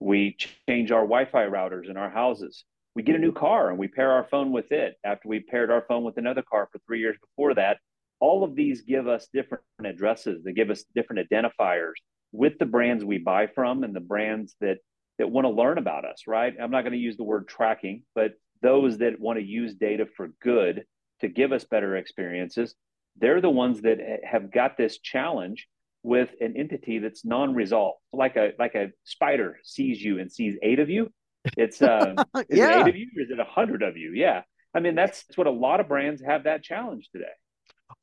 we 0.00 0.36
change 0.68 0.90
our 0.90 1.02
Wi 1.02 1.26
Fi 1.26 1.44
routers 1.46 1.90
in 1.90 1.96
our 1.96 2.10
houses. 2.10 2.64
We 2.94 3.02
get 3.02 3.16
a 3.16 3.18
new 3.18 3.32
car 3.32 3.70
and 3.70 3.78
we 3.78 3.88
pair 3.88 4.12
our 4.12 4.26
phone 4.30 4.52
with 4.52 4.70
it 4.70 4.96
after 5.02 5.26
we 5.28 5.40
paired 5.40 5.70
our 5.70 5.84
phone 5.88 6.04
with 6.04 6.18
another 6.18 6.42
car 6.42 6.68
for 6.70 6.78
three 6.86 7.00
years 7.00 7.16
before 7.20 7.54
that. 7.54 7.78
All 8.20 8.44
of 8.44 8.54
these 8.54 8.82
give 8.82 9.08
us 9.08 9.28
different 9.32 9.64
addresses, 9.84 10.44
they 10.44 10.52
give 10.52 10.70
us 10.70 10.84
different 10.94 11.28
identifiers 11.28 11.94
with 12.32 12.58
the 12.58 12.66
brands 12.66 13.04
we 13.04 13.18
buy 13.18 13.46
from 13.46 13.82
and 13.82 13.94
the 13.94 14.00
brands 14.00 14.54
that 14.60 14.78
that 15.18 15.30
want 15.30 15.44
to 15.44 15.50
learn 15.50 15.78
about 15.78 16.04
us, 16.04 16.22
right? 16.26 16.54
I'm 16.60 16.70
not 16.70 16.82
going 16.82 16.92
to 16.92 16.98
use 16.98 17.16
the 17.16 17.24
word 17.24 17.48
tracking, 17.48 18.02
but 18.14 18.32
those 18.62 18.98
that 18.98 19.20
want 19.20 19.38
to 19.38 19.44
use 19.44 19.74
data 19.74 20.06
for 20.16 20.28
good 20.40 20.84
to 21.20 21.28
give 21.28 21.52
us 21.52 21.64
better 21.64 21.96
experiences, 21.96 22.74
they're 23.16 23.40
the 23.40 23.50
ones 23.50 23.82
that 23.82 23.98
have 24.24 24.52
got 24.52 24.76
this 24.76 24.98
challenge 24.98 25.68
with 26.02 26.30
an 26.40 26.54
entity 26.56 26.98
that's 26.98 27.24
non-resolved. 27.24 27.98
Like 28.12 28.36
a 28.36 28.52
like 28.58 28.74
a 28.74 28.88
spider 29.04 29.58
sees 29.62 30.02
you 30.02 30.18
and 30.18 30.30
sees 30.30 30.56
eight 30.62 30.80
of 30.80 30.90
you. 30.90 31.10
It's 31.56 31.82
uh, 31.82 32.14
is 32.48 32.58
yeah. 32.58 32.80
it 32.80 32.82
eight 32.82 32.88
of 32.88 32.96
you 32.96 33.08
or 33.16 33.22
is 33.22 33.30
it 33.30 33.38
a 33.38 33.44
hundred 33.44 33.82
of 33.82 33.96
you? 33.96 34.12
Yeah. 34.14 34.42
I 34.74 34.80
mean, 34.80 34.94
that's, 34.94 35.24
that's 35.24 35.36
what 35.36 35.46
a 35.46 35.50
lot 35.50 35.80
of 35.80 35.88
brands 35.88 36.22
have 36.22 36.44
that 36.44 36.62
challenge 36.62 37.10
today. 37.12 37.26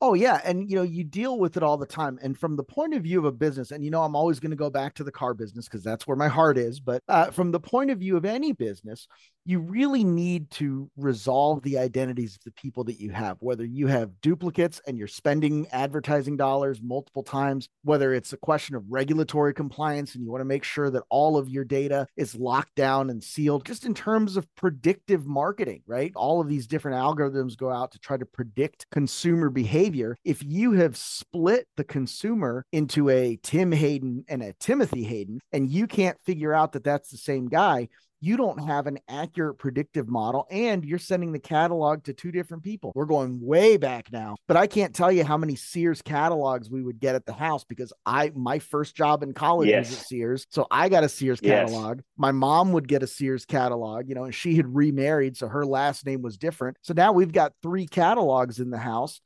Oh 0.00 0.14
yeah, 0.14 0.40
and 0.44 0.70
you 0.70 0.76
know 0.76 0.82
you 0.82 1.04
deal 1.04 1.38
with 1.38 1.56
it 1.56 1.62
all 1.62 1.76
the 1.76 1.84
time. 1.84 2.18
And 2.22 2.38
from 2.38 2.56
the 2.56 2.62
point 2.62 2.94
of 2.94 3.02
view 3.02 3.18
of 3.18 3.24
a 3.24 3.32
business, 3.32 3.70
and 3.70 3.84
you 3.84 3.90
know 3.90 4.02
I'm 4.02 4.14
always 4.14 4.40
going 4.40 4.50
to 4.50 4.56
go 4.56 4.70
back 4.70 4.94
to 4.94 5.04
the 5.04 5.12
car 5.12 5.34
business 5.34 5.66
because 5.66 5.82
that's 5.82 6.06
where 6.06 6.16
my 6.16 6.28
heart 6.28 6.56
is. 6.56 6.80
But 6.80 7.02
uh, 7.08 7.30
from 7.30 7.50
the 7.50 7.60
point 7.60 7.90
of 7.90 7.98
view 7.98 8.16
of 8.16 8.24
any 8.24 8.52
business, 8.52 9.08
you 9.44 9.60
really 9.60 10.04
need 10.04 10.50
to 10.50 10.90
resolve 10.96 11.62
the 11.62 11.78
identities 11.78 12.34
of 12.34 12.44
the 12.44 12.52
people 12.52 12.84
that 12.84 13.00
you 13.00 13.10
have, 13.10 13.36
whether 13.40 13.64
you 13.64 13.86
have 13.86 14.20
duplicates 14.20 14.80
and 14.86 14.98
you're 14.98 15.08
spending 15.08 15.66
advertising 15.72 16.36
dollars 16.36 16.80
multiple 16.82 17.22
times, 17.22 17.68
whether 17.82 18.12
it's 18.12 18.32
a 18.32 18.36
question 18.36 18.76
of 18.76 18.84
regulatory 18.88 19.54
compliance 19.54 20.14
and 20.14 20.24
you 20.24 20.30
want 20.30 20.40
to 20.40 20.46
make 20.46 20.64
sure 20.64 20.90
that 20.90 21.02
all 21.08 21.36
of 21.36 21.48
your 21.48 21.64
data 21.64 22.06
is 22.16 22.34
locked 22.34 22.74
down 22.74 23.10
and 23.10 23.22
sealed, 23.22 23.64
just 23.64 23.84
in 23.84 23.94
terms 23.94 24.36
of 24.36 24.46
predictive 24.56 25.26
marketing, 25.26 25.82
right? 25.86 26.12
All 26.14 26.40
of 26.40 26.48
these 26.48 26.66
different 26.66 26.98
algorithms 26.98 27.56
go 27.56 27.70
out 27.70 27.92
to 27.92 27.98
try 27.98 28.16
to 28.16 28.26
predict 28.26 28.86
consumer 28.90 29.50
behavior. 29.50 30.16
If 30.24 30.42
you 30.42 30.72
have 30.72 30.96
split 30.96 31.66
the 31.76 31.84
consumer 31.84 32.64
into 32.72 33.08
a 33.08 33.38
Tim 33.42 33.72
Hayden 33.72 34.24
and 34.28 34.42
a 34.42 34.52
Timothy 34.54 35.04
Hayden, 35.04 35.40
and 35.52 35.70
you 35.70 35.86
can't 35.86 36.18
figure 36.24 36.54
out 36.54 36.72
that 36.72 36.84
that's 36.84 37.10
the 37.10 37.18
same 37.18 37.48
guy, 37.48 37.88
you 38.20 38.36
don't 38.36 38.58
have 38.58 38.86
an 38.86 38.98
accurate 39.08 39.58
predictive 39.58 40.08
model 40.08 40.46
and 40.50 40.84
you're 40.84 40.98
sending 40.98 41.32
the 41.32 41.38
catalog 41.38 42.04
to 42.04 42.12
two 42.12 42.30
different 42.30 42.62
people. 42.62 42.92
We're 42.94 43.06
going 43.06 43.40
way 43.40 43.76
back 43.76 44.12
now, 44.12 44.36
but 44.46 44.56
I 44.56 44.66
can't 44.66 44.94
tell 44.94 45.10
you 45.10 45.24
how 45.24 45.36
many 45.36 45.56
Sears 45.56 46.02
catalogs 46.02 46.70
we 46.70 46.82
would 46.82 47.00
get 47.00 47.14
at 47.14 47.24
the 47.24 47.32
house 47.32 47.64
because 47.64 47.92
I 48.04 48.32
my 48.34 48.58
first 48.58 48.94
job 48.94 49.22
in 49.22 49.32
college 49.32 49.68
yes. 49.68 49.88
was 49.88 50.00
at 50.00 50.06
Sears. 50.06 50.46
So 50.50 50.66
I 50.70 50.88
got 50.88 51.04
a 51.04 51.08
Sears 51.08 51.40
catalog. 51.40 51.98
Yes. 51.98 52.04
My 52.16 52.32
mom 52.32 52.72
would 52.72 52.88
get 52.88 53.02
a 53.02 53.06
Sears 53.06 53.44
catalog, 53.44 54.08
you 54.08 54.14
know, 54.14 54.24
and 54.24 54.34
she 54.34 54.56
had 54.56 54.74
remarried 54.74 55.36
so 55.36 55.48
her 55.48 55.64
last 55.64 56.04
name 56.04 56.22
was 56.22 56.36
different. 56.36 56.76
So 56.82 56.94
now 56.94 57.12
we've 57.12 57.32
got 57.32 57.54
three 57.62 57.86
catalogs 57.86 58.60
in 58.60 58.70
the 58.70 58.78
house 58.78 59.20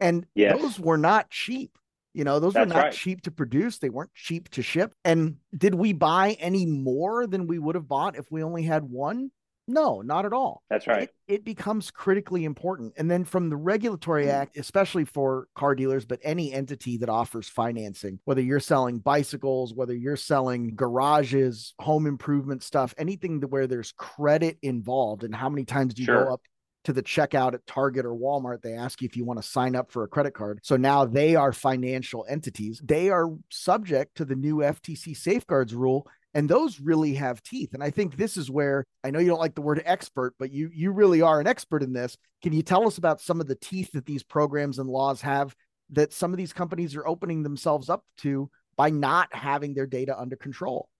and 0.00 0.26
yes. 0.34 0.60
those 0.60 0.78
were 0.78 0.98
not 0.98 1.30
cheap. 1.30 1.76
You 2.14 2.24
know, 2.24 2.40
those 2.40 2.54
That's 2.54 2.68
were 2.68 2.74
not 2.74 2.82
right. 2.84 2.92
cheap 2.92 3.22
to 3.22 3.30
produce. 3.30 3.78
They 3.78 3.90
weren't 3.90 4.14
cheap 4.14 4.48
to 4.50 4.62
ship. 4.62 4.92
And 5.04 5.36
did 5.56 5.74
we 5.74 5.92
buy 5.92 6.36
any 6.40 6.66
more 6.66 7.26
than 7.26 7.46
we 7.46 7.58
would 7.58 7.74
have 7.74 7.88
bought 7.88 8.16
if 8.16 8.30
we 8.30 8.42
only 8.42 8.62
had 8.62 8.84
one? 8.84 9.30
No, 9.70 10.00
not 10.00 10.24
at 10.24 10.32
all. 10.32 10.62
That's 10.70 10.86
right. 10.86 11.10
It, 11.28 11.34
it, 11.34 11.44
becomes 11.44 11.90
critically 11.90 12.46
important. 12.46 12.94
And 12.96 13.10
then 13.10 13.24
from 13.24 13.50
the 13.50 13.56
Regulatory 13.56 14.24
mm. 14.24 14.32
Act, 14.32 14.56
especially 14.56 15.04
for 15.04 15.46
car 15.54 15.74
dealers, 15.74 16.06
but 16.06 16.20
any 16.22 16.54
entity 16.54 16.96
that 16.96 17.10
offers 17.10 17.50
financing, 17.50 18.18
whether 18.24 18.40
you're 18.40 18.60
selling 18.60 18.98
bicycles, 18.98 19.74
whether 19.74 19.94
you're 19.94 20.16
selling 20.16 20.74
garages, 20.74 21.74
home 21.78 22.06
improvement 22.06 22.62
stuff, 22.62 22.94
anything 22.96 23.42
where 23.42 23.66
there's 23.66 23.92
credit 23.92 24.56
involved, 24.62 25.22
and 25.22 25.34
how 25.34 25.50
many 25.50 25.66
times 25.66 25.92
do 25.92 26.00
you 26.00 26.06
sure. 26.06 26.24
go 26.24 26.32
up 26.32 26.40
to 26.88 26.94
the 26.94 27.02
checkout 27.02 27.52
at 27.52 27.66
Target 27.66 28.06
or 28.06 28.14
Walmart, 28.14 28.62
they 28.62 28.72
ask 28.72 29.02
you 29.02 29.06
if 29.06 29.14
you 29.14 29.22
want 29.22 29.38
to 29.38 29.46
sign 29.46 29.76
up 29.76 29.92
for 29.92 30.04
a 30.04 30.08
credit 30.08 30.32
card. 30.32 30.58
So 30.62 30.78
now 30.78 31.04
they 31.04 31.36
are 31.36 31.52
financial 31.52 32.24
entities. 32.26 32.80
They 32.82 33.10
are 33.10 33.28
subject 33.50 34.16
to 34.16 34.24
the 34.24 34.34
new 34.34 34.56
FTC 34.56 35.14
safeguards 35.14 35.74
rule 35.74 36.08
and 36.32 36.48
those 36.48 36.80
really 36.80 37.14
have 37.14 37.42
teeth 37.42 37.72
and 37.72 37.82
i 37.82 37.88
think 37.88 38.14
this 38.14 38.36
is 38.36 38.50
where 38.50 38.84
i 39.02 39.10
know 39.10 39.18
you 39.18 39.28
don't 39.28 39.40
like 39.40 39.54
the 39.54 39.62
word 39.62 39.82
expert 39.86 40.34
but 40.38 40.52
you 40.52 40.68
you 40.74 40.92
really 40.92 41.22
are 41.22 41.40
an 41.40 41.46
expert 41.46 41.82
in 41.82 41.94
this 41.94 42.18
can 42.42 42.52
you 42.52 42.62
tell 42.62 42.86
us 42.86 42.98
about 42.98 43.18
some 43.18 43.40
of 43.40 43.46
the 43.46 43.54
teeth 43.54 43.90
that 43.92 44.04
these 44.04 44.22
programs 44.22 44.78
and 44.78 44.90
laws 44.90 45.22
have 45.22 45.56
that 45.88 46.12
some 46.12 46.30
of 46.30 46.36
these 46.36 46.52
companies 46.52 46.94
are 46.94 47.08
opening 47.08 47.42
themselves 47.42 47.88
up 47.88 48.04
to 48.18 48.50
by 48.76 48.90
not 48.90 49.34
having 49.34 49.72
their 49.72 49.86
data 49.86 50.14
under 50.20 50.36
control 50.36 50.90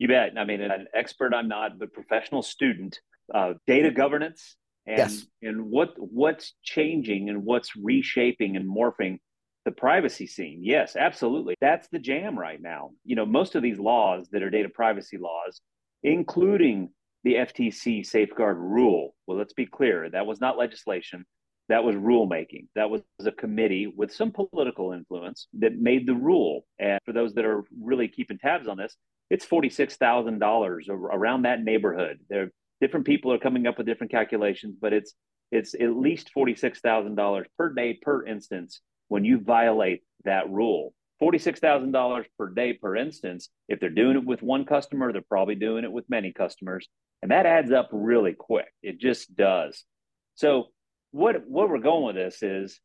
you 0.00 0.08
bet 0.08 0.32
i 0.36 0.44
mean 0.44 0.60
an 0.60 0.88
expert 0.94 1.32
i'm 1.32 1.46
not 1.46 1.78
but 1.78 1.92
professional 1.92 2.42
student 2.42 3.00
uh, 3.32 3.54
data 3.68 3.92
governance 3.92 4.56
and 4.86 4.98
yes. 4.98 5.26
and 5.42 5.66
what 5.66 5.94
what's 5.96 6.54
changing 6.62 7.28
and 7.28 7.44
what's 7.44 7.76
reshaping 7.76 8.56
and 8.56 8.68
morphing 8.68 9.18
the 9.64 9.70
privacy 9.70 10.26
scene? 10.26 10.60
Yes 10.62 10.96
absolutely. 10.96 11.54
That's 11.60 11.88
the 11.88 11.98
jam 11.98 12.38
right 12.38 12.60
now. 12.60 12.90
You 13.04 13.16
know 13.16 13.26
most 13.26 13.54
of 13.54 13.62
these 13.62 13.78
laws 13.78 14.28
that 14.32 14.42
are 14.42 14.50
data 14.50 14.68
privacy 14.68 15.18
laws 15.18 15.60
including 16.02 16.90
the 17.24 17.34
ftc 17.34 18.06
safeguard 18.06 18.56
rule. 18.56 19.14
Well 19.26 19.38
let's 19.38 19.52
be 19.52 19.66
clear 19.66 20.08
that 20.10 20.26
was 20.26 20.40
not 20.40 20.58
legislation. 20.58 21.24
That 21.68 21.84
was 21.84 21.94
rulemaking. 21.94 22.66
That 22.74 22.90
was 22.90 23.02
a 23.24 23.30
committee 23.30 23.86
with 23.86 24.12
some 24.12 24.32
political 24.32 24.92
influence 24.92 25.46
that 25.60 25.76
made 25.78 26.04
the 26.04 26.14
rule. 26.14 26.64
And 26.80 26.98
for 27.04 27.12
those 27.12 27.32
that 27.34 27.44
are 27.44 27.62
really 27.80 28.08
keeping 28.08 28.38
tabs 28.38 28.66
on 28.66 28.76
this 28.76 28.96
it's 29.30 29.46
$46000 29.46 30.88
around 30.88 31.42
that 31.42 31.62
neighborhood. 31.62 32.18
There 32.28 32.50
different 32.80 33.06
people 33.06 33.32
are 33.32 33.38
coming 33.38 33.66
up 33.66 33.78
with 33.78 33.86
different 33.86 34.10
calculations, 34.10 34.76
but 34.80 34.92
it's 34.92 35.14
it's 35.52 35.74
at 35.74 35.96
least 35.96 36.30
forty 36.32 36.54
six 36.54 36.80
thousand 36.80 37.16
dollars 37.16 37.46
per 37.58 37.72
day 37.72 37.98
per 38.00 38.26
instance 38.26 38.80
when 39.08 39.24
you 39.24 39.40
violate 39.40 40.02
that 40.24 40.50
rule. 40.50 40.94
Forty 41.18 41.38
six 41.38 41.60
thousand 41.60 41.92
dollars 41.92 42.26
per 42.38 42.48
day 42.48 42.72
per 42.72 42.96
instance. 42.96 43.48
If 43.68 43.80
they're 43.80 43.90
doing 43.90 44.16
it 44.16 44.24
with 44.24 44.42
one 44.42 44.64
customer, 44.64 45.12
they're 45.12 45.22
probably 45.28 45.56
doing 45.56 45.84
it 45.84 45.92
with 45.92 46.04
many 46.08 46.32
customers, 46.32 46.88
and 47.22 47.30
that 47.30 47.46
adds 47.46 47.72
up 47.72 47.88
really 47.92 48.32
quick. 48.32 48.68
It 48.82 48.98
just 48.98 49.34
does. 49.36 49.84
So 50.36 50.66
what 51.10 51.46
what 51.46 51.68
we're 51.68 51.78
going 51.78 52.06
with 52.06 52.16
this 52.16 52.42
is 52.42 52.80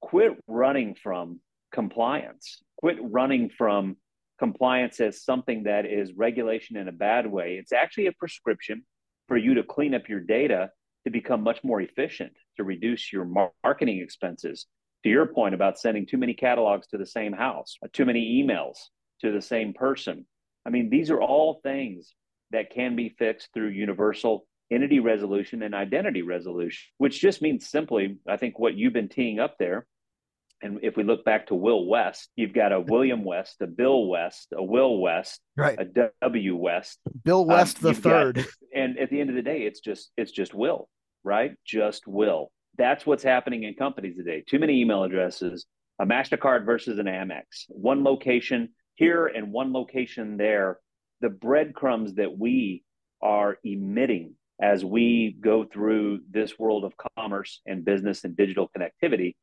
quit 0.00 0.32
running 0.46 0.94
from 0.94 1.40
compliance. 1.72 2.62
Quit 2.78 2.98
running 3.00 3.50
from 3.50 3.96
compliance 4.38 5.00
as 5.00 5.24
something 5.24 5.64
that 5.64 5.84
is 5.84 6.12
regulation 6.14 6.76
in 6.76 6.88
a 6.88 6.92
bad 6.92 7.26
way. 7.26 7.56
It's 7.60 7.72
actually 7.72 8.06
a 8.06 8.12
prescription 8.12 8.84
for 9.28 9.36
you 9.36 9.54
to 9.54 9.62
clean 9.62 9.94
up 9.94 10.08
your 10.08 10.20
data 10.20 10.70
to 11.04 11.10
become 11.10 11.42
much 11.42 11.62
more 11.62 11.80
efficient, 11.80 12.32
to 12.56 12.64
reduce 12.64 13.12
your 13.12 13.24
marketing 13.64 14.00
expenses. 14.00 14.66
To 15.04 15.10
your 15.10 15.26
point 15.26 15.54
about 15.54 15.78
sending 15.78 16.06
too 16.06 16.16
many 16.16 16.34
catalogs 16.34 16.88
to 16.88 16.98
the 16.98 17.06
same 17.06 17.32
house, 17.32 17.76
uh, 17.84 17.88
too 17.92 18.04
many 18.04 18.42
emails 18.42 18.78
to 19.20 19.30
the 19.30 19.40
same 19.40 19.72
person. 19.72 20.26
I 20.66 20.70
mean, 20.70 20.90
these 20.90 21.10
are 21.10 21.20
all 21.20 21.60
things 21.62 22.14
that 22.50 22.74
can 22.74 22.96
be 22.96 23.14
fixed 23.16 23.50
through 23.54 23.68
universal 23.68 24.46
entity 24.70 24.98
resolution 24.98 25.62
and 25.62 25.74
identity 25.74 26.22
resolution, 26.22 26.88
which 26.98 27.20
just 27.20 27.40
means 27.40 27.68
simply, 27.68 28.18
I 28.26 28.36
think 28.36 28.58
what 28.58 28.74
you've 28.74 28.92
been 28.92 29.08
teeing 29.08 29.38
up 29.38 29.56
there 29.58 29.86
and 30.62 30.80
if 30.82 30.96
we 30.96 31.04
look 31.04 31.24
back 31.24 31.46
to 31.48 31.54
Will 31.54 31.86
West, 31.86 32.30
you've 32.36 32.52
got 32.52 32.72
a 32.72 32.80
William 32.80 33.24
West, 33.24 33.56
a 33.60 33.66
Bill 33.66 34.06
West, 34.06 34.48
a 34.52 34.62
Will 34.62 34.98
West, 34.98 35.40
right. 35.56 35.78
a 35.78 35.84
W 36.22 36.56
West, 36.56 36.98
Bill 37.24 37.42
um, 37.42 37.48
West 37.48 37.78
um, 37.78 37.82
the 37.82 37.94
third. 37.94 38.36
Got, 38.36 38.46
and 38.74 38.98
at 38.98 39.10
the 39.10 39.20
end 39.20 39.30
of 39.30 39.36
the 39.36 39.42
day, 39.42 39.62
it's 39.62 39.80
just 39.80 40.10
it's 40.16 40.32
just 40.32 40.54
Will, 40.54 40.88
right? 41.22 41.52
Just 41.64 42.06
Will. 42.06 42.50
That's 42.76 43.06
what's 43.06 43.22
happening 43.22 43.64
in 43.64 43.74
companies 43.74 44.16
today. 44.16 44.42
Too 44.48 44.58
many 44.58 44.80
email 44.80 45.04
addresses, 45.04 45.66
a 46.00 46.06
Mastercard 46.06 46.64
versus 46.64 46.98
an 46.98 47.06
Amex, 47.06 47.42
one 47.68 48.04
location 48.04 48.70
here 48.94 49.26
and 49.26 49.52
one 49.52 49.72
location 49.72 50.36
there. 50.36 50.78
The 51.20 51.30
breadcrumbs 51.30 52.14
that 52.14 52.36
we 52.36 52.84
are 53.20 53.58
emitting 53.64 54.34
as 54.60 54.84
we 54.84 55.36
go 55.40 55.64
through 55.64 56.20
this 56.30 56.58
world 56.58 56.84
of 56.84 56.94
commerce 57.16 57.60
and 57.66 57.84
business 57.84 58.24
and 58.24 58.36
digital 58.36 58.70
connectivity 58.76 59.34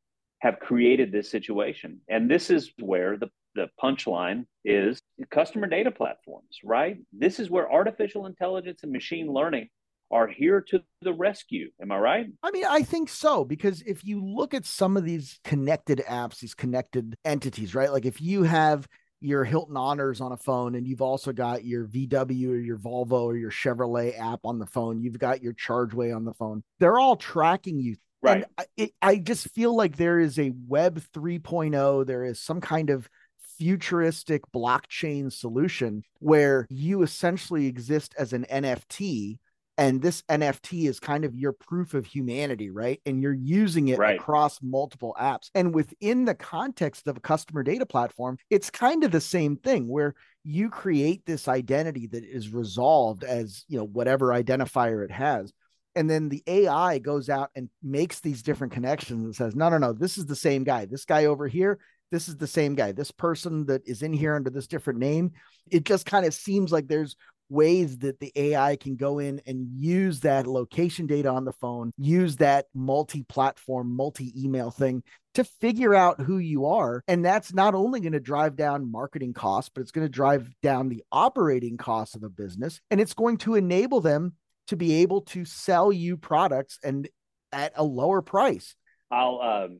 have 0.45 0.59
created 0.59 1.11
this 1.11 1.31
situation. 1.31 1.99
And 2.07 2.29
this 2.29 2.51
is 2.51 2.71
where 2.79 3.17
the, 3.17 3.29
the 3.55 3.67
punchline 3.83 4.45
is 4.63 5.01
customer 5.31 5.65
data 5.65 5.89
platforms, 5.89 6.59
right? 6.63 6.97
This 7.11 7.39
is 7.39 7.49
where 7.49 7.71
artificial 7.71 8.27
intelligence 8.27 8.81
and 8.83 8.91
machine 8.91 9.33
learning 9.33 9.69
are 10.11 10.27
here 10.27 10.61
to 10.61 10.83
the 11.01 11.13
rescue. 11.13 11.71
Am 11.81 11.91
I 11.91 11.97
right? 11.97 12.27
I 12.43 12.51
mean, 12.51 12.65
I 12.69 12.83
think 12.83 13.09
so, 13.09 13.43
because 13.43 13.81
if 13.87 14.05
you 14.05 14.23
look 14.23 14.53
at 14.53 14.67
some 14.67 14.97
of 14.97 15.03
these 15.03 15.39
connected 15.43 16.03
apps, 16.07 16.41
these 16.41 16.53
connected 16.53 17.15
entities, 17.25 17.73
right? 17.73 17.91
Like 17.91 18.05
if 18.05 18.21
you 18.21 18.43
have 18.43 18.87
your 19.21 19.45
Hilton 19.45 19.77
Honors 19.77 20.21
on 20.21 20.31
a 20.31 20.37
phone 20.37 20.75
and 20.75 20.85
you've 20.85 21.01
also 21.01 21.33
got 21.33 21.65
your 21.65 21.87
VW 21.87 22.49
or 22.49 22.57
your 22.57 22.77
Volvo 22.77 23.23
or 23.23 23.35
your 23.35 23.49
Chevrolet 23.49 24.19
app 24.19 24.41
on 24.43 24.59
the 24.59 24.67
phone, 24.67 25.01
you've 25.01 25.17
got 25.17 25.41
your 25.41 25.53
Chargeway 25.53 26.15
on 26.15 26.23
the 26.23 26.35
phone, 26.35 26.63
they're 26.79 26.99
all 26.99 27.15
tracking 27.15 27.79
you 27.79 27.95
Right. 28.25 28.43
And 28.43 28.45
I, 28.57 28.65
it, 28.77 28.91
I 29.01 29.15
just 29.17 29.49
feel 29.51 29.75
like 29.75 29.97
there 29.97 30.19
is 30.19 30.39
a 30.39 30.51
Web 30.67 31.01
3.0, 31.13 32.05
there 32.05 32.23
is 32.23 32.39
some 32.39 32.61
kind 32.61 32.89
of 32.89 33.09
futuristic 33.57 34.41
blockchain 34.53 35.31
solution 35.31 36.03
where 36.19 36.67
you 36.69 37.03
essentially 37.03 37.67
exist 37.67 38.13
as 38.17 38.33
an 38.33 38.45
NFT 38.51 39.37
and 39.77 40.01
this 40.01 40.21
NFT 40.29 40.87
is 40.87 40.99
kind 40.99 41.25
of 41.25 41.35
your 41.35 41.51
proof 41.51 41.93
of 41.93 42.05
humanity, 42.05 42.69
right? 42.69 43.01
And 43.05 43.21
you're 43.21 43.33
using 43.33 43.89
it 43.89 43.97
right. 43.97 44.17
across 44.17 44.61
multiple 44.61 45.15
apps. 45.19 45.49
And 45.53 45.73
within 45.73 46.25
the 46.25 46.35
context 46.35 47.07
of 47.07 47.17
a 47.17 47.21
customer 47.21 47.61
data 47.61 47.85
platform, 47.85 48.37
it's 48.49 48.69
kind 48.69 49.03
of 49.03 49.11
the 49.11 49.21
same 49.21 49.57
thing 49.57 49.87
where 49.87 50.15
you 50.43 50.69
create 50.69 51.25
this 51.25 51.47
identity 51.47 52.07
that 52.07 52.23
is 52.23 52.53
resolved 52.53 53.23
as, 53.23 53.65
you 53.67 53.77
know, 53.77 53.85
whatever 53.85 54.27
identifier 54.27 55.03
it 55.03 55.11
has. 55.11 55.51
And 55.95 56.09
then 56.09 56.29
the 56.29 56.43
AI 56.47 56.99
goes 56.99 57.29
out 57.29 57.51
and 57.55 57.69
makes 57.81 58.19
these 58.19 58.43
different 58.43 58.73
connections 58.73 59.23
and 59.23 59.35
says, 59.35 59.55
no, 59.55 59.69
no, 59.69 59.77
no, 59.77 59.93
this 59.93 60.17
is 60.17 60.25
the 60.25 60.35
same 60.35 60.63
guy. 60.63 60.85
This 60.85 61.05
guy 61.05 61.25
over 61.25 61.47
here, 61.47 61.79
this 62.11 62.27
is 62.27 62.37
the 62.37 62.47
same 62.47 62.75
guy. 62.75 62.91
This 62.91 63.11
person 63.11 63.65
that 63.67 63.87
is 63.87 64.01
in 64.01 64.13
here 64.13 64.35
under 64.35 64.49
this 64.49 64.67
different 64.67 64.99
name. 64.99 65.31
It 65.71 65.85
just 65.85 66.05
kind 66.05 66.25
of 66.25 66.33
seems 66.33 66.71
like 66.71 66.87
there's 66.87 67.15
ways 67.49 67.99
that 67.99 68.19
the 68.19 68.31
AI 68.35 68.75
can 68.75 68.95
go 68.95 69.19
in 69.19 69.39
and 69.45 69.67
use 69.77 70.19
that 70.21 70.47
location 70.47 71.05
data 71.05 71.29
on 71.29 71.45
the 71.45 71.53
phone, 71.53 71.91
use 71.97 72.37
that 72.37 72.65
multi 72.73 73.23
platform, 73.23 73.95
multi 73.95 74.33
email 74.41 74.71
thing 74.71 75.03
to 75.35 75.43
figure 75.43 75.93
out 75.93 76.21
who 76.21 76.37
you 76.37 76.65
are. 76.65 77.03
And 77.07 77.23
that's 77.23 77.53
not 77.53 77.75
only 77.75 77.99
going 77.99 78.13
to 78.13 78.19
drive 78.19 78.55
down 78.55 78.91
marketing 78.91 79.33
costs, 79.33 79.69
but 79.73 79.81
it's 79.81 79.91
going 79.91 80.07
to 80.07 80.11
drive 80.11 80.49
down 80.63 80.89
the 80.89 81.03
operating 81.11 81.77
costs 81.77 82.15
of 82.15 82.23
a 82.23 82.29
business. 82.29 82.79
And 82.89 82.99
it's 82.99 83.13
going 83.13 83.37
to 83.39 83.55
enable 83.55 84.01
them 84.01 84.33
to 84.67 84.75
be 84.75 85.01
able 85.01 85.21
to 85.21 85.45
sell 85.45 85.91
you 85.91 86.17
products 86.17 86.79
and 86.83 87.07
at 87.51 87.73
a 87.75 87.83
lower 87.83 88.21
price. 88.21 88.75
I'll, 89.11 89.39
um, 89.39 89.79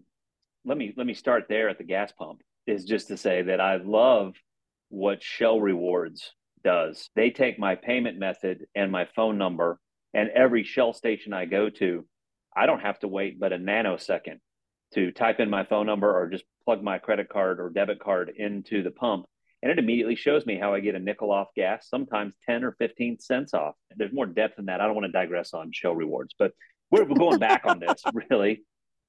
let 0.65 0.77
me, 0.77 0.93
let 0.97 1.05
me 1.05 1.13
start 1.13 1.45
there 1.49 1.69
at 1.69 1.77
the 1.77 1.83
gas 1.83 2.11
pump 2.11 2.41
is 2.67 2.85
just 2.85 3.07
to 3.09 3.17
say 3.17 3.43
that 3.43 3.59
I 3.59 3.77
love 3.77 4.35
what 4.89 5.21
Shell 5.21 5.61
Rewards 5.61 6.31
does. 6.63 7.09
They 7.15 7.29
take 7.29 7.59
my 7.59 7.75
payment 7.75 8.17
method 8.17 8.65
and 8.75 8.91
my 8.91 9.07
phone 9.15 9.37
number, 9.37 9.79
and 10.13 10.29
every 10.29 10.63
Shell 10.63 10.93
station 10.93 11.33
I 11.33 11.45
go 11.45 11.69
to, 11.69 12.05
I 12.55 12.65
don't 12.65 12.81
have 12.81 12.99
to 12.99 13.07
wait 13.07 13.39
but 13.39 13.53
a 13.53 13.57
nanosecond 13.57 14.39
to 14.93 15.11
type 15.11 15.39
in 15.39 15.49
my 15.49 15.65
phone 15.65 15.85
number 15.85 16.11
or 16.11 16.29
just 16.29 16.45
plug 16.63 16.81
my 16.81 16.97
credit 16.97 17.29
card 17.29 17.59
or 17.59 17.69
debit 17.69 17.99
card 17.99 18.31
into 18.35 18.81
the 18.81 18.91
pump. 18.91 19.25
And 19.65 19.71
it 19.71 19.79
immediately 19.79 20.15
shows 20.15 20.45
me 20.45 20.59
how 20.59 20.75
I 20.75 20.79
get 20.79 20.93
a 20.93 20.99
nickel 20.99 21.31
off 21.31 21.47
gas, 21.55 21.89
sometimes 21.89 22.35
10 22.47 22.63
or 22.63 22.73
15 22.73 23.17
cents 23.19 23.51
off. 23.55 23.73
There's 23.97 24.13
more 24.13 24.27
depth 24.27 24.59
in 24.59 24.65
that. 24.65 24.79
I 24.79 24.85
don't 24.85 24.93
want 24.93 25.07
to 25.07 25.11
digress 25.11 25.55
on 25.55 25.71
Shell 25.71 25.95
rewards, 25.95 26.35
but 26.37 26.51
we're, 26.91 27.03
we're 27.03 27.15
going 27.17 27.39
back 27.39 27.63
on 27.65 27.79
this 27.79 28.03
really. 28.29 28.63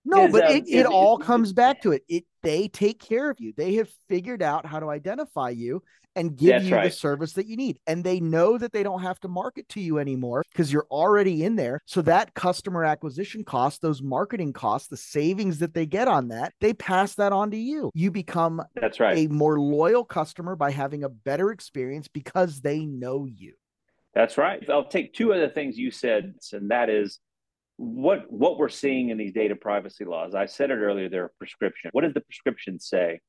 No, 0.07 0.29
but 0.29 0.47
um, 0.47 0.57
it, 0.57 0.65
it 0.67 0.87
all 0.87 1.19
comes 1.19 1.53
back 1.53 1.83
to 1.83 1.93
it. 1.93 2.05
It 2.09 2.25
they 2.43 2.69
take 2.69 3.01
care 3.01 3.29
of 3.29 3.39
you. 3.39 3.53
They 3.55 3.75
have 3.75 3.91
figured 4.09 4.41
out 4.41 4.65
how 4.65 4.81
to 4.81 4.89
identify 4.89 5.51
you 5.51 5.83
and 6.17 6.37
give 6.37 6.49
That's 6.49 6.65
you 6.65 6.75
right. 6.75 6.91
the 6.91 6.97
service 6.97 7.35
that 7.35 7.47
you 7.47 7.57
need. 7.57 7.79
And 7.87 8.03
they 8.03 8.19
know 8.19 8.59
that 8.59 8.73
they 8.73 8.83
don't 8.83 9.03
have 9.03 9.21
to 9.21 9.29
market 9.29 9.69
to 9.71 9.81
you 9.81 9.99
anymore 9.99 10.43
because 10.51 10.73
you're 10.73 10.87
already 10.91 11.45
in 11.45 11.55
there. 11.55 11.81
So 11.87 12.03
that 12.03 12.35
customer 12.35 12.85
acquisition 12.85 13.45
cost, 13.45 13.83
those 13.83 14.03
marketing 14.03 14.53
costs, 14.53 14.89
the 14.89 14.97
savings 14.97 15.59
that 15.59 15.75
they 15.75 15.87
get 15.87 16.09
on 16.09 16.29
that, 16.29 16.55
they 16.61 16.73
pass 16.73 17.15
that 17.17 17.33
on 17.33 17.51
to 17.53 17.57
you. 17.57 17.91
You 17.95 18.11
become 18.11 18.63
That's 18.75 18.99
right. 18.99 19.17
a 19.17 19.29
more 19.29 19.61
loyal 19.61 20.05
customer 20.05 20.57
by 20.57 20.71
having 20.71 21.05
a 21.05 21.09
better 21.09 21.51
experience 21.51 22.09
because 22.09 22.61
they 22.61 22.87
know 22.87 23.27
you. 23.27 23.55
That's 24.15 24.39
right. 24.39 24.65
I'll 24.71 24.89
take 24.89 25.13
two 25.13 25.33
of 25.33 25.41
the 25.41 25.51
things 25.51 25.77
you 25.77 25.91
said, 25.91 26.35
and 26.55 26.71
that 26.71 26.89
is 26.89 27.21
what 27.77 28.33
what 28.33 28.59
we're 28.59 28.71
seeing 28.71 29.11
in 29.11 29.19
these 29.19 29.35
data 29.35 29.55
privacy 29.55 30.07
laws. 30.07 30.35
I 30.35 30.47
said 30.47 30.71
it 30.71 30.77
earlier, 30.77 31.11
they're 31.11 31.27
a 31.27 31.31
prescription. 31.39 31.91
What 31.93 32.05
does 32.05 32.15
the 32.15 32.23
prescription 32.23 32.81
say? 32.81 33.21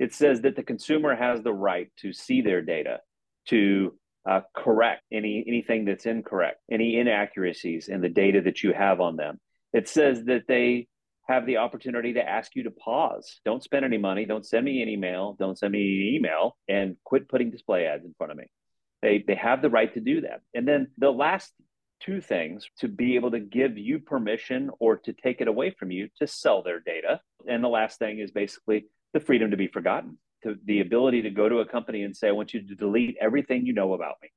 It 0.00 0.14
says 0.14 0.40
that 0.40 0.56
the 0.56 0.62
consumer 0.62 1.14
has 1.14 1.42
the 1.42 1.52
right 1.52 1.88
to 1.98 2.12
see 2.12 2.40
their 2.40 2.62
data, 2.62 3.00
to 3.48 3.94
uh, 4.28 4.40
correct 4.56 5.02
any 5.12 5.44
anything 5.46 5.84
that's 5.84 6.06
incorrect, 6.06 6.58
any 6.70 6.98
inaccuracies 6.98 7.88
in 7.88 8.00
the 8.00 8.08
data 8.08 8.40
that 8.40 8.62
you 8.62 8.72
have 8.72 9.00
on 9.00 9.16
them. 9.16 9.38
It 9.72 9.88
says 9.88 10.24
that 10.24 10.44
they 10.48 10.88
have 11.28 11.46
the 11.46 11.58
opportunity 11.58 12.14
to 12.14 12.28
ask 12.28 12.56
you 12.56 12.64
to 12.64 12.70
pause. 12.70 13.40
Don't 13.44 13.62
spend 13.62 13.84
any 13.84 13.98
money. 13.98 14.24
Don't 14.24 14.44
send 14.44 14.64
me 14.64 14.82
an 14.82 14.88
email. 14.88 15.36
Don't 15.38 15.56
send 15.56 15.72
me 15.72 15.78
an 15.78 16.14
email 16.16 16.56
and 16.66 16.96
quit 17.04 17.28
putting 17.28 17.50
display 17.50 17.86
ads 17.86 18.04
in 18.04 18.14
front 18.18 18.32
of 18.32 18.38
me. 18.38 18.46
They, 19.02 19.22
they 19.24 19.36
have 19.36 19.62
the 19.62 19.70
right 19.70 19.92
to 19.94 20.00
do 20.00 20.22
that. 20.22 20.40
And 20.54 20.66
then 20.66 20.88
the 20.98 21.12
last 21.12 21.52
two 22.00 22.20
things 22.20 22.68
to 22.78 22.88
be 22.88 23.14
able 23.16 23.30
to 23.30 23.38
give 23.38 23.78
you 23.78 24.00
permission 24.00 24.70
or 24.80 24.96
to 24.96 25.12
take 25.12 25.40
it 25.40 25.48
away 25.48 25.70
from 25.78 25.90
you 25.90 26.08
to 26.18 26.26
sell 26.26 26.62
their 26.62 26.80
data. 26.80 27.20
And 27.46 27.62
the 27.62 27.68
last 27.68 27.98
thing 27.98 28.18
is 28.18 28.30
basically 28.32 28.86
the 29.12 29.20
freedom 29.20 29.50
to 29.50 29.56
be 29.56 29.68
forgotten, 29.68 30.18
to 30.42 30.56
the 30.64 30.80
ability 30.80 31.22
to 31.22 31.30
go 31.30 31.48
to 31.48 31.58
a 31.58 31.66
company 31.66 32.02
and 32.02 32.16
say, 32.16 32.28
I 32.28 32.32
want 32.32 32.54
you 32.54 32.66
to 32.66 32.74
delete 32.74 33.16
everything 33.20 33.66
you 33.66 33.72
know 33.72 33.94
about 33.94 34.16
me. 34.22 34.30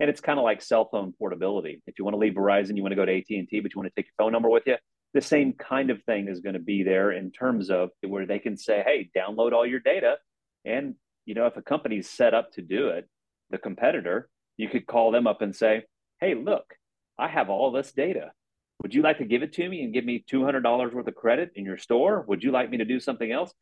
And 0.00 0.10
it's 0.10 0.20
kind 0.20 0.38
of 0.38 0.44
like 0.44 0.62
cell 0.62 0.88
phone 0.90 1.12
portability. 1.18 1.82
If 1.86 1.98
you 1.98 2.04
want 2.04 2.14
to 2.14 2.18
leave 2.18 2.34
Verizon, 2.34 2.76
you 2.76 2.82
want 2.82 2.92
to 2.92 2.96
go 2.96 3.04
to 3.04 3.16
AT&T, 3.16 3.60
but 3.60 3.72
you 3.72 3.80
want 3.80 3.86
to 3.88 3.94
take 3.94 4.06
your 4.06 4.24
phone 4.24 4.32
number 4.32 4.48
with 4.48 4.64
you, 4.66 4.76
the 5.14 5.20
same 5.20 5.52
kind 5.52 5.90
of 5.90 6.02
thing 6.04 6.28
is 6.28 6.40
going 6.40 6.54
to 6.54 6.60
be 6.60 6.82
there 6.82 7.12
in 7.12 7.30
terms 7.30 7.70
of 7.70 7.90
where 8.00 8.26
they 8.26 8.38
can 8.38 8.56
say, 8.56 8.82
hey, 8.84 9.10
download 9.16 9.52
all 9.52 9.66
your 9.66 9.80
data. 9.80 10.16
And, 10.64 10.94
you 11.26 11.34
know, 11.34 11.46
if 11.46 11.56
a 11.56 11.62
company's 11.62 12.08
set 12.08 12.34
up 12.34 12.52
to 12.52 12.62
do 12.62 12.88
it, 12.88 13.08
the 13.50 13.58
competitor, 13.58 14.28
you 14.56 14.68
could 14.68 14.86
call 14.86 15.10
them 15.10 15.26
up 15.26 15.42
and 15.42 15.54
say, 15.54 15.84
hey, 16.20 16.34
look, 16.34 16.64
I 17.18 17.28
have 17.28 17.50
all 17.50 17.70
this 17.70 17.92
data. 17.92 18.32
Would 18.82 18.94
you 18.94 19.02
like 19.02 19.18
to 19.18 19.24
give 19.24 19.42
it 19.42 19.52
to 19.54 19.68
me 19.68 19.82
and 19.82 19.92
give 19.92 20.04
me 20.04 20.24
$200 20.28 20.92
worth 20.92 21.06
of 21.06 21.14
credit 21.14 21.52
in 21.54 21.64
your 21.64 21.78
store? 21.78 22.24
Would 22.26 22.42
you 22.42 22.50
like 22.50 22.70
me 22.70 22.78
to 22.78 22.84
do 22.84 22.98
something 22.98 23.30
else? 23.30 23.52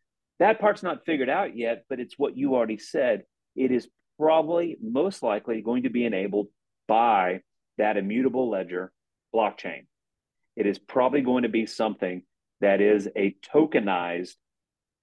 That 0.40 0.58
part's 0.58 0.82
not 0.82 1.04
figured 1.04 1.28
out 1.28 1.56
yet, 1.56 1.84
but 1.88 2.00
it's 2.00 2.18
what 2.18 2.36
you 2.36 2.54
already 2.54 2.78
said. 2.78 3.24
It 3.54 3.70
is 3.70 3.88
probably 4.18 4.76
most 4.82 5.22
likely 5.22 5.60
going 5.60 5.84
to 5.84 5.90
be 5.90 6.04
enabled 6.04 6.48
by 6.88 7.42
that 7.78 7.98
immutable 7.98 8.50
ledger 8.50 8.90
blockchain. 9.34 9.86
It 10.56 10.66
is 10.66 10.78
probably 10.78 11.20
going 11.20 11.42
to 11.42 11.48
be 11.48 11.66
something 11.66 12.22
that 12.60 12.80
is 12.80 13.08
a 13.16 13.36
tokenized 13.54 14.34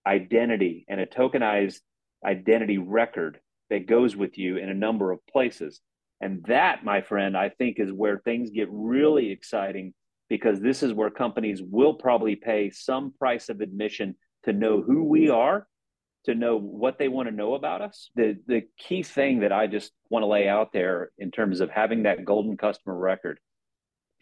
identity 0.06 0.86
and 0.88 1.00
a 1.00 1.06
tokenized 1.06 1.80
identity 2.26 2.78
record 2.78 3.40
that 3.70 3.88
goes 3.88 4.16
with 4.16 4.38
you 4.38 4.58
in 4.58 4.70
a 4.70 4.74
number 4.74 5.12
of 5.12 5.26
places. 5.28 5.82
And 6.20 6.44
that, 6.48 6.84
my 6.84 7.02
friend, 7.02 7.38
I 7.38 7.50
think 7.50 7.80
is 7.80 7.92
where 7.92 8.20
things 8.20 8.50
get 8.50 8.70
really 8.72 9.32
exciting 9.32 9.94
because 10.30 10.60
this 10.60 10.82
is 10.82 10.94
where 10.94 11.12
companies 11.12 11.62
will 11.62 11.94
probably 11.94 12.36
pay 12.36 12.70
some 12.72 13.14
price 13.18 13.50
of 13.50 13.62
admission 13.62 14.16
to 14.48 14.54
know 14.54 14.82
who 14.82 15.04
we 15.04 15.30
are, 15.30 15.68
to 16.26 16.34
know 16.34 16.58
what 16.58 16.98
they 16.98 17.08
want 17.08 17.30
to 17.30 17.36
know 17.36 17.54
about 17.54 17.82
us. 17.82 18.10
The 18.16 18.38
the 18.48 18.64
key 18.78 19.04
thing 19.04 19.42
that 19.42 19.52
I 19.52 19.68
just 19.68 19.92
want 20.10 20.24
to 20.24 20.28
lay 20.28 20.48
out 20.48 20.74
there 20.74 21.12
in 21.18 21.32
terms 21.32 21.60
of 21.62 21.70
having 21.70 22.04
that 22.04 22.26
golden 22.26 22.58
customer 22.58 22.98
record 22.98 23.40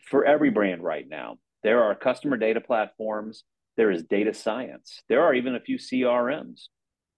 for 0.10 0.26
every 0.26 0.50
brand 0.50 0.84
right 0.84 1.08
now. 1.08 1.38
There 1.64 1.84
are 1.84 1.96
customer 1.96 2.38
data 2.38 2.62
platforms, 2.62 3.44
there 3.78 3.92
is 3.92 4.04
data 4.04 4.34
science. 4.34 5.02
There 5.10 5.24
are 5.24 5.34
even 5.34 5.56
a 5.56 5.60
few 5.60 5.78
CRMs 5.78 6.68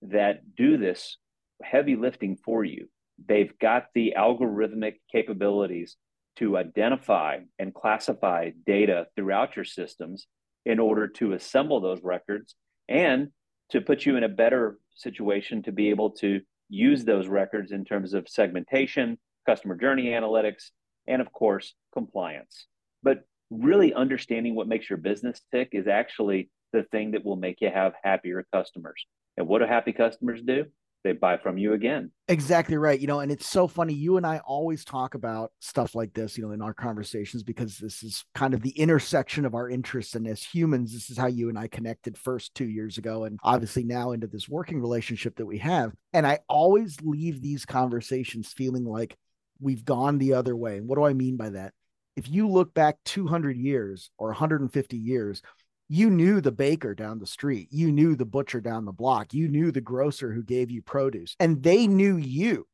that 0.04 0.56
do 0.56 0.78
this 0.78 1.18
heavy 1.64 1.96
lifting 1.96 2.38
for 2.38 2.64
you. 2.64 2.88
They've 3.28 3.58
got 3.60 3.88
the 3.94 4.14
algorithmic 4.18 4.96
capabilities 5.12 5.98
to 6.38 6.58
identify 6.58 7.40
and 7.58 7.74
classify 7.74 8.52
data 8.66 9.08
throughout 9.16 9.56
your 9.56 9.66
systems 9.66 10.28
in 10.66 10.80
order 10.80 11.08
to 11.08 11.34
assemble 11.34 11.82
those 11.82 12.04
records 12.04 12.56
and 12.88 13.30
to 13.70 13.82
put 13.82 14.06
you 14.06 14.16
in 14.16 14.24
a 14.24 14.30
better 14.30 14.78
situation 14.96 15.64
to 15.64 15.72
be 15.72 15.90
able 15.90 16.12
to 16.12 16.42
use 16.70 17.06
those 17.06 17.28
records 17.28 17.72
in 17.72 17.86
terms 17.86 18.14
of 18.14 18.28
segmentation, 18.28 19.18
customer 19.46 19.76
journey 19.76 20.06
analytics, 20.06 20.72
and 21.08 21.22
of 21.22 21.32
course, 21.32 21.74
compliance. 21.94 22.68
But 23.04 23.26
really 23.50 23.94
understanding 23.94 24.56
what 24.56 24.68
makes 24.68 24.90
your 24.90 24.98
business 24.98 25.42
tick 25.52 25.70
is 25.72 25.88
actually 25.88 26.50
the 26.74 26.84
thing 26.84 27.12
that 27.12 27.24
will 27.24 27.38
make 27.38 27.62
you 27.62 27.70
have 27.74 27.94
happier 28.04 28.46
customers. 28.54 29.06
And 29.38 29.48
what 29.48 29.60
do 29.60 29.66
happy 29.66 29.94
customers 29.94 30.42
do? 30.42 30.66
They 31.08 31.14
buy 31.14 31.38
from 31.38 31.58
you 31.58 31.72
again. 31.72 32.12
Exactly 32.28 32.76
right. 32.76 33.00
You 33.00 33.08
know, 33.08 33.22
and 33.22 33.32
it's 33.32 33.48
so 33.48 33.66
funny. 33.66 33.94
You 33.94 34.18
and 34.18 34.26
I 34.26 34.40
always 34.40 34.84
talk 34.84 35.16
about 35.16 35.54
stuff 35.62 35.96
like 35.96 36.14
this, 36.14 36.38
you 36.38 36.46
know, 36.46 36.52
in 36.52 36.62
our 36.62 36.74
conversations 36.74 37.44
because 37.44 37.78
this 37.78 38.04
is 38.04 38.26
kind 38.36 38.54
of 38.54 38.62
the 38.62 38.72
intersection 38.72 39.46
of 39.46 39.56
our 39.56 39.70
interests. 39.70 40.16
And 40.16 40.28
as 40.28 40.44
humans, 40.44 40.94
this 40.94 41.10
is 41.10 41.18
how 41.18 41.28
you 41.28 41.48
and 41.48 41.58
I 41.58 41.68
connected 41.68 42.18
first 42.18 42.54
two 42.56 42.68
years 42.68 42.98
ago, 42.98 43.24
and 43.24 43.40
obviously 43.42 43.86
now 43.86 44.12
into 44.12 44.28
this 44.28 44.50
working 44.50 44.82
relationship 44.82 45.38
that 45.38 45.46
we 45.46 45.60
have. 45.60 45.94
And 46.12 46.28
I 46.28 46.40
always 46.50 46.98
leave 47.02 47.42
these 47.42 47.66
conversations 47.66 48.52
feeling 48.52 48.84
like 48.84 49.16
we've 49.62 49.86
gone 49.86 50.18
the 50.18 50.34
other 50.34 50.56
way. 50.56 50.82
What 50.82 50.98
do 50.98 51.06
I 51.06 51.14
mean 51.14 51.38
by 51.38 51.52
that? 51.52 51.74
If 52.18 52.28
you 52.30 52.50
look 52.50 52.74
back 52.74 52.98
200 53.06 53.56
years 53.56 54.10
or 54.18 54.28
150 54.30 54.98
years, 54.98 55.42
you 55.90 56.10
knew 56.10 56.42
the 56.42 56.52
baker 56.52 56.94
down 56.94 57.20
the 57.20 57.28
street, 57.28 57.70
you 57.72 57.92
knew 57.92 58.16
the 58.16 58.26
butcher 58.26 58.62
down 58.62 58.86
the 58.86 58.92
block, 58.92 59.34
you 59.34 59.48
knew 59.48 59.72
the 59.72 59.82
grocer 59.82 60.34
who 60.34 60.44
gave 60.44 60.70
you 60.70 60.82
produce, 60.82 61.36
and 61.40 61.64
they 61.64 61.88
knew 61.88 62.18
you. 62.18 62.68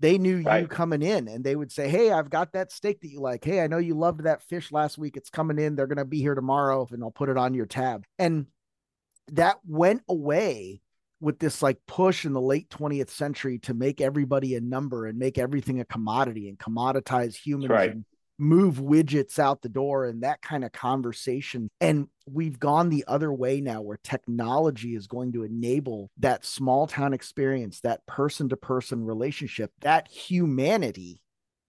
They 0.00 0.16
knew 0.16 0.42
right. 0.42 0.62
you 0.62 0.68
coming 0.68 1.02
in 1.02 1.26
and 1.26 1.42
they 1.42 1.56
would 1.56 1.72
say, 1.72 1.88
Hey, 1.88 2.12
I've 2.12 2.30
got 2.30 2.52
that 2.52 2.70
steak 2.70 3.00
that 3.00 3.10
you 3.10 3.20
like. 3.20 3.44
Hey, 3.44 3.60
I 3.60 3.66
know 3.66 3.78
you 3.78 3.94
loved 3.94 4.22
that 4.22 4.42
fish 4.42 4.70
last 4.70 4.96
week. 4.96 5.16
It's 5.16 5.28
coming 5.28 5.58
in. 5.58 5.74
They're 5.74 5.88
going 5.88 5.98
to 5.98 6.04
be 6.04 6.20
here 6.20 6.36
tomorrow 6.36 6.86
and 6.92 7.02
I'll 7.02 7.10
put 7.10 7.28
it 7.28 7.36
on 7.36 7.52
your 7.52 7.66
tab. 7.66 8.04
And 8.16 8.46
that 9.32 9.56
went 9.66 10.02
away 10.08 10.82
with 11.20 11.38
this 11.40 11.62
like 11.62 11.78
push 11.86 12.24
in 12.24 12.32
the 12.32 12.40
late 12.40 12.70
20th 12.70 13.10
century 13.10 13.58
to 13.58 13.74
make 13.74 14.00
everybody 14.00 14.54
a 14.54 14.60
number 14.60 15.06
and 15.06 15.18
make 15.18 15.36
everything 15.36 15.80
a 15.80 15.84
commodity 15.84 16.48
and 16.48 16.58
commoditize 16.58 17.34
humans 17.34 17.70
right. 17.70 17.90
and 17.90 18.04
move 18.38 18.76
widgets 18.76 19.38
out 19.38 19.62
the 19.62 19.68
door 19.68 20.06
and 20.06 20.22
that 20.22 20.40
kind 20.42 20.64
of 20.64 20.72
conversation. 20.72 21.68
And 21.80 22.08
we've 22.26 22.58
gone 22.58 22.88
the 22.88 23.04
other 23.08 23.32
way 23.32 23.60
now 23.60 23.80
where 23.80 23.98
technology 24.02 24.94
is 24.94 25.06
going 25.06 25.32
to 25.32 25.42
enable 25.42 26.10
that 26.18 26.44
small 26.44 26.86
town 26.86 27.12
experience, 27.12 27.80
that 27.80 28.06
person 28.06 28.48
to 28.50 28.56
person 28.56 29.04
relationship, 29.04 29.72
that 29.80 30.08
humanity 30.08 31.20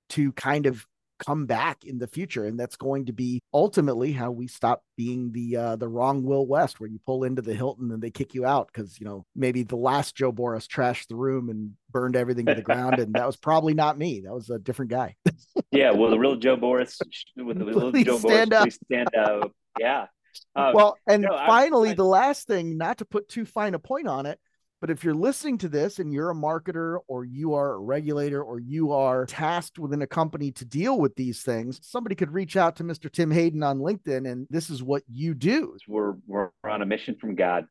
to 0.10 0.32
kind 0.34 0.66
of 0.66 0.86
come 1.20 1.46
back 1.46 1.84
in 1.84 2.00
the 2.00 2.08
future. 2.08 2.46
And 2.46 2.60
that's 2.60 2.76
going 2.76 3.06
to 3.06 3.14
be 3.14 3.42
ultimately 3.54 4.12
how 4.12 4.32
we 4.32 4.48
stop 4.48 4.84
being 4.98 5.32
the 5.32 5.56
uh 5.56 5.76
the 5.76 5.88
wrong 5.88 6.24
will 6.24 6.46
west 6.46 6.80
where 6.80 6.90
you 6.90 7.00
pull 7.06 7.24
into 7.24 7.42
the 7.42 7.54
hilton 7.54 7.92
and 7.92 8.02
they 8.02 8.12
kick 8.12 8.34
you 8.34 8.46
out 8.46 8.68
because 8.68 9.00
you 9.00 9.06
know 9.06 9.26
maybe 9.36 9.64
the 9.64 9.76
last 9.76 10.14
jo 10.16 10.32
borrás 10.32 10.68
trashed 10.68 11.08
the 11.08 11.16
room 11.16 11.50
and 11.50 11.72
burned 11.92 12.18
everything 12.18 12.46
to 12.46 12.56
the 12.56 12.62
ground 12.62 13.00
and 13.00 13.14
that 13.14 13.26
was 13.26 13.38
probably 13.38 13.74
not 13.74 13.98
me. 13.98 14.22
That 14.22 14.34
was 14.34 14.50
a 14.50 14.60
different 14.60 14.92
guy. 14.92 15.16
Yeah 15.72 15.92
well 15.92 16.10
the 16.10 16.18
real 16.18 16.36
jo 16.36 16.58
borrás 16.58 17.00
with 17.38 17.60
the 17.60 17.66
real 17.66 17.92
joe 17.92 18.18
stand 18.18 18.52
boris 18.52 18.76
up. 18.76 18.86
stand 18.86 19.16
up. 19.16 19.52
Yeah. 19.80 20.08
Um, 20.56 20.74
well 20.74 20.98
and 21.08 21.24
no, 21.24 21.38
finally 21.46 21.90
I, 21.90 21.92
I, 21.92 21.96
the 21.96 22.06
last 22.06 22.48
thing 22.48 22.78
not 22.78 22.98
to 23.00 23.06
put 23.06 23.30
too 23.30 23.46
fine 23.46 23.74
a 23.74 23.80
point 23.80 24.08
on 24.08 24.26
it 24.26 24.40
but 24.82 24.90
if 24.90 25.04
you're 25.04 25.14
listening 25.14 25.58
to 25.60 25.68
this 25.68 26.00
and 26.00 26.14
you're 26.14 26.32
a 26.32 26.36
marketer 26.36 27.00
or 27.08 27.26
you 27.26 27.54
are 27.54 27.74
a 27.74 27.80
regulator 27.80 28.42
or 28.42 28.60
you 28.60 28.92
are 28.92 29.26
tasked 29.26 29.78
within 29.78 30.02
a 30.02 30.08
company 30.08 30.52
to 30.54 30.66
deal 30.66 31.00
with 31.00 31.16
these 31.16 31.42
things, 31.42 31.80
somebody 31.84 32.16
could 32.16 32.32
reach 32.32 32.56
out 32.56 32.76
to 32.78 32.84
Mr. 32.84 33.12
Tim 33.12 33.32
Hayden 33.32 33.62
on 33.62 33.80
LinkedIn 33.80 34.30
and 34.30 34.48
this 34.50 34.70
is 34.70 34.82
what 34.82 35.04
you 35.12 35.34
do. 35.34 35.76
We're 35.88 36.16
we're 36.28 36.50
on 36.64 36.82
a 36.82 36.86
mission 36.86 37.18
from 37.20 37.36
God. 37.36 37.68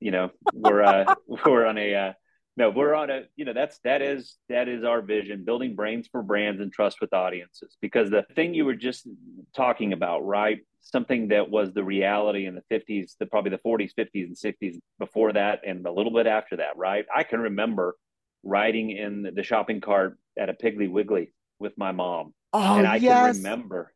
You 0.00 0.10
know, 0.10 0.30
we're 0.52 0.82
uh 0.82 1.14
we're 1.46 1.66
on 1.66 1.78
a 1.78 1.94
uh 1.94 2.12
no, 2.60 2.70
we're 2.70 2.94
on 2.94 3.10
a 3.10 3.22
you 3.36 3.44
know 3.44 3.52
that's 3.52 3.78
that 3.80 4.02
is 4.02 4.36
that 4.48 4.68
is 4.68 4.84
our 4.84 5.02
vision, 5.02 5.44
building 5.44 5.74
brains 5.74 6.08
for 6.10 6.22
brands 6.22 6.60
and 6.60 6.72
trust 6.72 7.00
with 7.00 7.12
audiences. 7.12 7.76
Because 7.80 8.10
the 8.10 8.24
thing 8.34 8.54
you 8.54 8.64
were 8.64 8.74
just 8.74 9.08
talking 9.54 9.92
about, 9.92 10.26
right? 10.26 10.60
something 10.80 11.28
that 11.28 11.50
was 11.50 11.72
the 11.72 11.84
reality 11.84 12.46
in 12.46 12.54
the 12.54 12.62
50s, 12.70 13.16
the 13.18 13.26
probably 13.26 13.50
the 13.50 13.58
40s, 13.58 13.92
50s, 13.94 14.24
and 14.24 14.36
60s 14.36 14.78
before 14.98 15.32
that, 15.32 15.60
and 15.66 15.86
a 15.86 15.92
little 15.92 16.12
bit 16.12 16.26
after 16.26 16.56
that, 16.56 16.76
right? 16.76 17.04
I 17.14 17.22
can 17.22 17.40
remember 17.40 17.96
riding 18.42 18.90
in 18.90 19.30
the 19.34 19.42
shopping 19.42 19.80
cart 19.80 20.18
at 20.38 20.48
a 20.48 20.54
Piggly 20.54 20.90
Wiggly 20.90 21.32
with 21.58 21.76
my 21.76 21.92
mom. 21.92 22.34
Oh, 22.52 22.78
and 22.78 22.86
I 22.86 22.96
yes. 22.96 23.36
can 23.36 23.36
remember, 23.36 23.92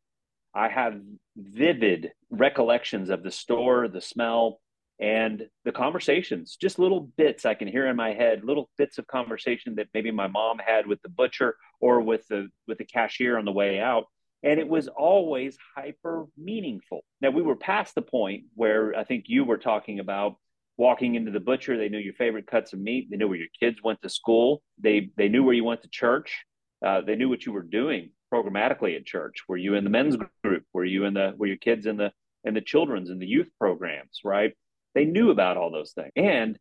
I 0.55 0.69
have 0.69 1.01
vivid 1.37 2.13
recollections 2.31 3.11
of 3.11 3.23
the 3.23 3.31
store, 3.31 3.89
the 3.89 4.01
smell, 4.01 4.61
and 5.01 5.47
the 5.65 5.73
conversations, 5.73 6.57
just 6.61 6.79
little 6.79 7.01
bits 7.17 7.45
I 7.45 7.55
can 7.55 7.69
hear 7.69 7.87
in 7.87 7.97
my 7.97 8.13
head, 8.13 8.45
little 8.45 8.71
bits 8.79 8.99
of 8.99 9.07
conversation 9.07 9.75
that 9.77 9.89
maybe 9.93 10.11
my 10.11 10.29
mom 10.29 10.59
had 10.59 10.87
with 10.87 11.03
the 11.03 11.09
butcher 11.09 11.57
or 11.81 12.01
with 12.01 12.27
the 12.29 12.49
with 12.69 12.79
the 12.79 12.85
cashier 12.85 13.37
on 13.39 13.45
the 13.45 13.53
way 13.53 13.81
out 13.81 14.07
and 14.45 14.61
it 14.61 14.69
was 14.69 14.89
always 14.89 15.57
hyper 15.75 16.27
meaningful. 16.37 17.03
Now 17.21 17.31
we 17.31 17.43
were 17.43 17.57
past 17.57 17.95
the 17.95 18.03
point 18.03 18.45
where 18.55 18.95
I 18.95 19.03
think 19.03 19.25
you 19.27 19.43
were 19.43 19.57
talking 19.57 20.01
about 20.01 20.37
walking 20.77 21.15
into 21.15 21.31
the 21.31 21.41
butcher. 21.41 21.79
They 21.79 21.89
knew 21.89 21.99
your 21.99 22.13
favorite 22.15 22.47
cuts 22.47 22.75
of 22.75 22.79
meat. 22.79 23.09
They 23.11 23.17
knew 23.17 23.27
where 23.27 23.39
your 23.39 23.49
kids 23.59 23.83
went 23.83 24.03
to 24.03 24.09
school. 24.11 24.63
They 24.79 25.11
they 25.17 25.29
knew 25.29 25.43
where 25.43 25.55
you 25.55 25.65
went 25.65 25.83
to 25.83 25.89
church. 25.89 26.45
Uh, 26.85 27.01
they 27.01 27.17
knew 27.17 27.31
what 27.31 27.47
you 27.47 27.53
were 27.53 27.63
doing 27.63 28.11
programmatically 28.33 28.95
at 28.97 29.07
church. 29.07 29.45
Were 29.49 29.57
you 29.57 29.75
in 29.75 29.85
the 29.85 29.91
men's 29.91 30.17
group? 30.45 30.65
Were 30.75 30.85
you 30.85 31.07
in 31.07 31.15
the 31.15 31.33
were 31.39 31.47
your 31.47 31.57
kids 31.57 31.87
in 31.87 31.97
the 31.97 32.13
in 32.45 32.53
the 32.53 32.61
children's 32.61 33.09
and 33.09 33.21
the 33.21 33.27
youth 33.27 33.49
programs? 33.59 34.21
Right? 34.25 34.53
They 34.95 35.05
knew 35.05 35.31
about 35.31 35.57
all 35.57 35.71
those 35.71 35.93
things, 35.93 36.13
and 36.17 36.59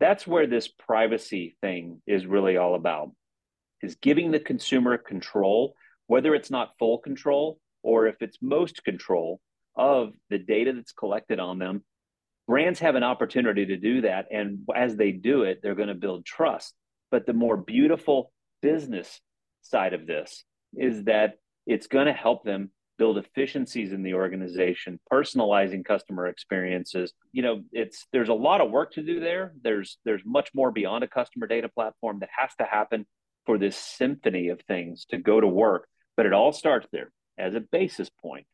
that's 0.00 0.26
where 0.26 0.46
this 0.46 0.68
privacy 0.68 1.56
thing 1.60 2.02
is 2.06 2.26
really 2.26 2.56
all 2.56 2.74
about. 2.74 3.10
Is 3.82 3.96
giving 3.96 4.30
the 4.30 4.40
consumer 4.40 4.96
control 4.96 5.74
whether 6.06 6.34
it's 6.34 6.50
not 6.50 6.76
full 6.78 6.98
control 6.98 7.58
or 7.82 8.06
if 8.06 8.16
it's 8.20 8.38
most 8.40 8.84
control 8.84 9.40
of 9.76 10.12
the 10.30 10.38
data 10.38 10.72
that's 10.72 10.92
collected 10.92 11.38
on 11.38 11.58
them, 11.58 11.82
brands 12.46 12.80
have 12.80 12.94
an 12.94 13.02
opportunity 13.02 13.66
to 13.66 13.76
do 13.76 14.02
that. 14.02 14.26
And 14.30 14.60
as 14.74 14.96
they 14.96 15.12
do 15.12 15.42
it, 15.42 15.60
they're 15.62 15.74
going 15.74 15.88
to 15.88 15.94
build 15.94 16.24
trust. 16.24 16.74
But 17.10 17.26
the 17.26 17.32
more 17.32 17.56
beautiful 17.56 18.32
business 18.62 19.20
side 19.62 19.94
of 19.94 20.06
this 20.06 20.44
is 20.76 21.04
that 21.04 21.34
it's 21.66 21.86
going 21.86 22.06
to 22.06 22.12
help 22.12 22.44
them 22.44 22.70
build 22.98 23.18
efficiencies 23.18 23.92
in 23.92 24.02
the 24.02 24.14
organization 24.14 24.98
personalizing 25.12 25.84
customer 25.84 26.26
experiences 26.26 27.12
you 27.32 27.42
know 27.42 27.62
it's 27.72 28.06
there's 28.12 28.28
a 28.28 28.34
lot 28.34 28.60
of 28.60 28.70
work 28.70 28.92
to 28.92 29.02
do 29.02 29.20
there 29.20 29.52
there's 29.62 29.98
there's 30.04 30.22
much 30.24 30.50
more 30.54 30.70
beyond 30.70 31.02
a 31.04 31.08
customer 31.08 31.46
data 31.46 31.68
platform 31.68 32.18
that 32.20 32.30
has 32.36 32.50
to 32.56 32.64
happen 32.64 33.06
for 33.46 33.58
this 33.58 33.76
symphony 33.76 34.48
of 34.48 34.60
things 34.62 35.06
to 35.06 35.18
go 35.18 35.40
to 35.40 35.48
work 35.48 35.88
but 36.16 36.26
it 36.26 36.32
all 36.32 36.52
starts 36.52 36.86
there 36.92 37.10
as 37.38 37.54
a 37.54 37.60
basis 37.60 38.10
point 38.22 38.46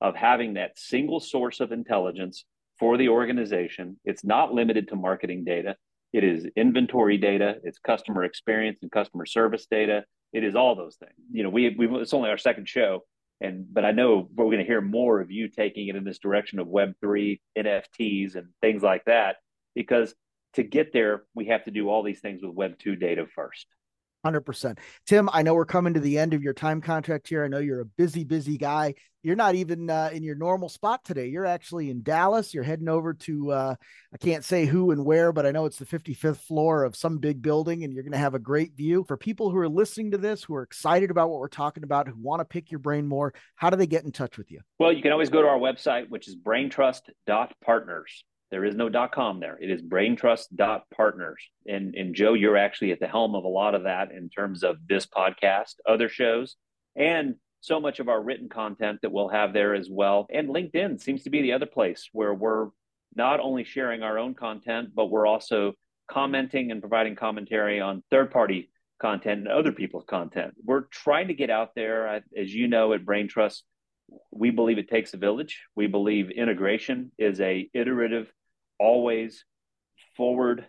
of 0.00 0.16
having 0.16 0.54
that 0.54 0.78
single 0.78 1.20
source 1.20 1.60
of 1.60 1.72
intelligence 1.72 2.44
for 2.78 2.96
the 2.96 3.08
organization. 3.08 3.96
It's 4.04 4.24
not 4.24 4.52
limited 4.52 4.88
to 4.88 4.96
marketing 4.96 5.44
data. 5.44 5.76
It 6.12 6.24
is 6.24 6.46
inventory 6.56 7.16
data, 7.16 7.56
it's 7.62 7.78
customer 7.78 8.24
experience 8.24 8.80
and 8.82 8.90
customer 8.90 9.24
service 9.24 9.66
data. 9.70 10.04
It 10.32 10.44
is 10.44 10.56
all 10.56 10.74
those 10.74 10.96
things. 10.96 11.12
You 11.30 11.44
know, 11.44 11.50
we 11.50 11.74
we 11.78 11.86
it's 12.00 12.12
only 12.12 12.30
our 12.30 12.38
second 12.38 12.68
show, 12.68 13.04
and 13.42 13.66
but 13.72 13.84
I 13.84 13.90
know 13.90 14.28
we're 14.34 14.46
going 14.46 14.58
to 14.58 14.64
hear 14.64 14.80
more 14.80 15.20
of 15.20 15.30
you 15.30 15.48
taking 15.48 15.88
it 15.88 15.96
in 15.96 16.04
this 16.04 16.18
direction 16.18 16.58
of 16.58 16.68
Web 16.68 16.94
three, 17.00 17.40
NFTs, 17.58 18.36
and 18.36 18.48
things 18.60 18.82
like 18.82 19.04
that. 19.06 19.36
Because 19.74 20.14
to 20.54 20.62
get 20.62 20.92
there, 20.92 21.24
we 21.34 21.46
have 21.46 21.64
to 21.64 21.70
do 21.70 21.88
all 21.88 22.02
these 22.02 22.20
things 22.20 22.42
with 22.42 22.54
Web 22.54 22.78
two 22.78 22.96
data 22.96 23.26
first. 23.34 23.66
100%. 24.24 24.78
Tim, 25.06 25.28
I 25.32 25.42
know 25.42 25.54
we're 25.54 25.64
coming 25.64 25.94
to 25.94 26.00
the 26.00 26.18
end 26.18 26.34
of 26.34 26.42
your 26.42 26.54
time 26.54 26.80
contract 26.80 27.28
here. 27.28 27.44
I 27.44 27.48
know 27.48 27.58
you're 27.58 27.80
a 27.80 27.86
busy, 27.86 28.24
busy 28.24 28.56
guy. 28.56 28.94
You're 29.24 29.36
not 29.36 29.54
even 29.54 29.88
uh, 29.88 30.10
in 30.12 30.24
your 30.24 30.34
normal 30.34 30.68
spot 30.68 31.04
today. 31.04 31.28
You're 31.28 31.46
actually 31.46 31.90
in 31.90 32.02
Dallas. 32.02 32.52
You're 32.52 32.64
heading 32.64 32.88
over 32.88 33.14
to, 33.14 33.52
uh, 33.52 33.74
I 34.12 34.16
can't 34.16 34.44
say 34.44 34.66
who 34.66 34.90
and 34.90 35.04
where, 35.04 35.32
but 35.32 35.46
I 35.46 35.52
know 35.52 35.64
it's 35.66 35.76
the 35.76 35.86
55th 35.86 36.38
floor 36.38 36.82
of 36.82 36.96
some 36.96 37.18
big 37.18 37.40
building, 37.40 37.84
and 37.84 37.92
you're 37.92 38.02
going 38.02 38.12
to 38.12 38.18
have 38.18 38.34
a 38.34 38.40
great 38.40 38.74
view. 38.76 39.04
For 39.06 39.16
people 39.16 39.50
who 39.50 39.58
are 39.58 39.68
listening 39.68 40.10
to 40.10 40.18
this, 40.18 40.42
who 40.42 40.56
are 40.56 40.62
excited 40.62 41.12
about 41.12 41.30
what 41.30 41.38
we're 41.38 41.48
talking 41.48 41.84
about, 41.84 42.08
who 42.08 42.16
want 42.16 42.40
to 42.40 42.44
pick 42.44 42.72
your 42.72 42.80
brain 42.80 43.06
more, 43.06 43.32
how 43.54 43.70
do 43.70 43.76
they 43.76 43.86
get 43.86 44.04
in 44.04 44.10
touch 44.10 44.38
with 44.38 44.50
you? 44.50 44.60
Well, 44.80 44.92
you 44.92 45.02
can 45.02 45.12
always 45.12 45.30
go 45.30 45.40
to 45.40 45.48
our 45.48 45.58
website, 45.58 46.08
which 46.08 46.26
is 46.26 46.34
braintrust.partners. 46.34 48.24
There 48.52 48.66
is 48.66 48.76
no 48.76 48.90
.com 49.08 49.40
there. 49.40 49.58
It 49.60 49.70
is 49.70 49.80
braintrust.partners. 49.80 51.42
And, 51.66 51.94
and 51.94 52.14
Jo, 52.14 52.34
you're 52.34 52.58
actually 52.58 52.92
at 52.92 53.00
the 53.00 53.08
helm 53.08 53.34
of 53.34 53.44
a 53.44 53.48
lot 53.48 53.74
of 53.74 53.84
that 53.84 54.12
in 54.12 54.28
terms 54.28 54.62
of 54.62 54.76
this 54.86 55.06
podcast, 55.06 55.76
other 55.88 56.10
shows, 56.10 56.56
and 56.94 57.36
so 57.62 57.80
much 57.80 57.98
of 57.98 58.10
our 58.10 58.22
written 58.22 58.50
content 58.50 58.98
that 59.00 59.10
we'll 59.10 59.30
have 59.30 59.54
there 59.54 59.74
as 59.74 59.88
well. 59.90 60.26
And 60.30 60.50
LinkedIn 60.50 61.00
seems 61.00 61.22
to 61.22 61.30
be 61.30 61.40
the 61.40 61.54
other 61.54 61.64
place 61.64 62.10
where 62.12 62.34
we're 62.34 62.68
not 63.16 63.40
only 63.40 63.64
sharing 63.64 64.02
our 64.02 64.18
own 64.18 64.34
content, 64.34 64.90
but 64.94 65.06
we're 65.06 65.26
also 65.26 65.72
commenting 66.10 66.70
and 66.70 66.82
providing 66.82 67.16
commentary 67.16 67.80
on 67.80 68.02
third 68.10 68.30
party 68.30 68.70
content 69.00 69.40
and 69.40 69.48
other 69.48 69.72
people's 69.72 70.04
content. 70.06 70.52
We're 70.62 70.82
trying 70.82 71.28
to 71.28 71.34
get 71.34 71.48
out 71.48 71.74
there. 71.74 72.22
As 72.36 72.52
you 72.52 72.68
know, 72.68 72.92
at 72.92 73.06
Brain 73.06 73.28
Trust, 73.28 73.64
we 74.30 74.50
believe 74.50 74.76
it 74.76 74.90
takes 74.90 75.14
a 75.14 75.16
village. 75.16 75.62
We 75.74 75.86
believe 75.86 76.30
integration 76.30 77.12
is 77.16 77.40
a 77.40 77.70
iterative 77.72 78.30
always 78.78 79.44
forward 80.16 80.66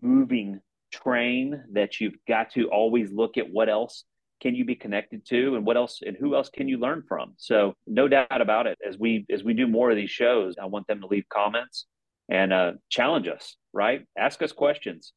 moving 0.00 0.60
train 0.92 1.62
that 1.72 2.00
you've 2.00 2.16
got 2.28 2.50
to 2.52 2.68
always 2.68 3.10
look 3.12 3.36
at 3.36 3.50
what 3.50 3.68
else 3.68 4.04
can 4.40 4.54
you 4.54 4.64
be 4.64 4.74
connected 4.74 5.24
to 5.26 5.56
and 5.56 5.64
what 5.64 5.76
else 5.76 6.00
and 6.04 6.16
who 6.18 6.34
else 6.34 6.50
can 6.50 6.68
you 6.68 6.78
learn 6.78 7.02
from. 7.08 7.34
So 7.38 7.74
no 7.86 8.08
doubt 8.08 8.40
about 8.40 8.66
it 8.66 8.78
as 8.86 8.98
we 8.98 9.26
as 9.30 9.42
we 9.42 9.54
do 9.54 9.66
more 9.66 9.90
of 9.90 9.96
these 9.96 10.10
shows 10.10 10.56
i 10.60 10.66
want 10.66 10.86
them 10.86 11.00
to 11.00 11.06
leave 11.06 11.24
comments 11.32 11.86
and 12.28 12.52
uh, 12.52 12.72
challenge 12.90 13.28
us 13.28 13.56
right? 13.74 14.06
Ask 14.16 14.40
us 14.40 14.52
questions. 14.52 15.12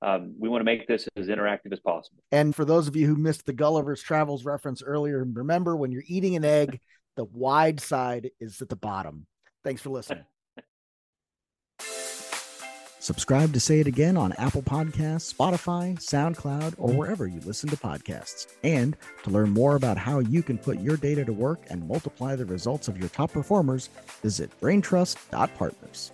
Um, 0.00 0.34
we 0.38 0.48
want 0.48 0.60
to 0.60 0.64
make 0.64 0.88
this 0.88 1.08
as 1.16 1.26
interactive 1.26 1.72
as 1.72 1.80
possible. 1.80 2.22
And 2.32 2.54
for 2.54 2.64
those 2.64 2.88
of 2.88 2.96
you 2.96 3.06
who 3.06 3.16
missed 3.16 3.46
the 3.46 3.52
gulliver's 3.52 4.00
travels 4.00 4.44
reference 4.44 4.82
earlier 4.82 5.24
remember 5.32 5.76
when 5.76 5.92
you're 5.92 6.04
eating 6.06 6.34
an 6.34 6.44
egg 6.44 6.80
the 7.16 7.24
wide 7.24 7.80
side 7.80 8.30
is 8.40 8.62
at 8.62 8.68
the 8.68 8.76
bottom. 8.76 9.26
Thanks 9.64 9.82
for 9.82 9.90
listening 9.90 10.24
Subscribe 13.00 13.52
to 13.52 13.60
Say 13.60 13.80
It 13.80 13.86
Again 13.86 14.16
on 14.16 14.32
Apple 14.34 14.62
Podcasts, 14.62 15.32
Spotify, 15.32 15.96
SoundCloud, 15.98 16.74
or 16.78 16.92
wherever 16.92 17.26
you 17.26 17.40
listen 17.40 17.68
to 17.70 17.76
podcasts. 17.76 18.48
And 18.64 18.96
to 19.22 19.30
learn 19.30 19.50
more 19.50 19.76
about 19.76 19.96
how 19.96 20.18
you 20.18 20.42
can 20.42 20.58
put 20.58 20.80
your 20.80 20.96
data 20.96 21.24
to 21.24 21.32
work 21.32 21.60
and 21.70 21.86
multiply 21.86 22.34
the 22.34 22.44
results 22.44 22.88
of 22.88 22.98
your 22.98 23.08
top 23.08 23.32
performers, 23.32 23.88
visit 24.22 24.50
braintrust.partners. 24.60 26.12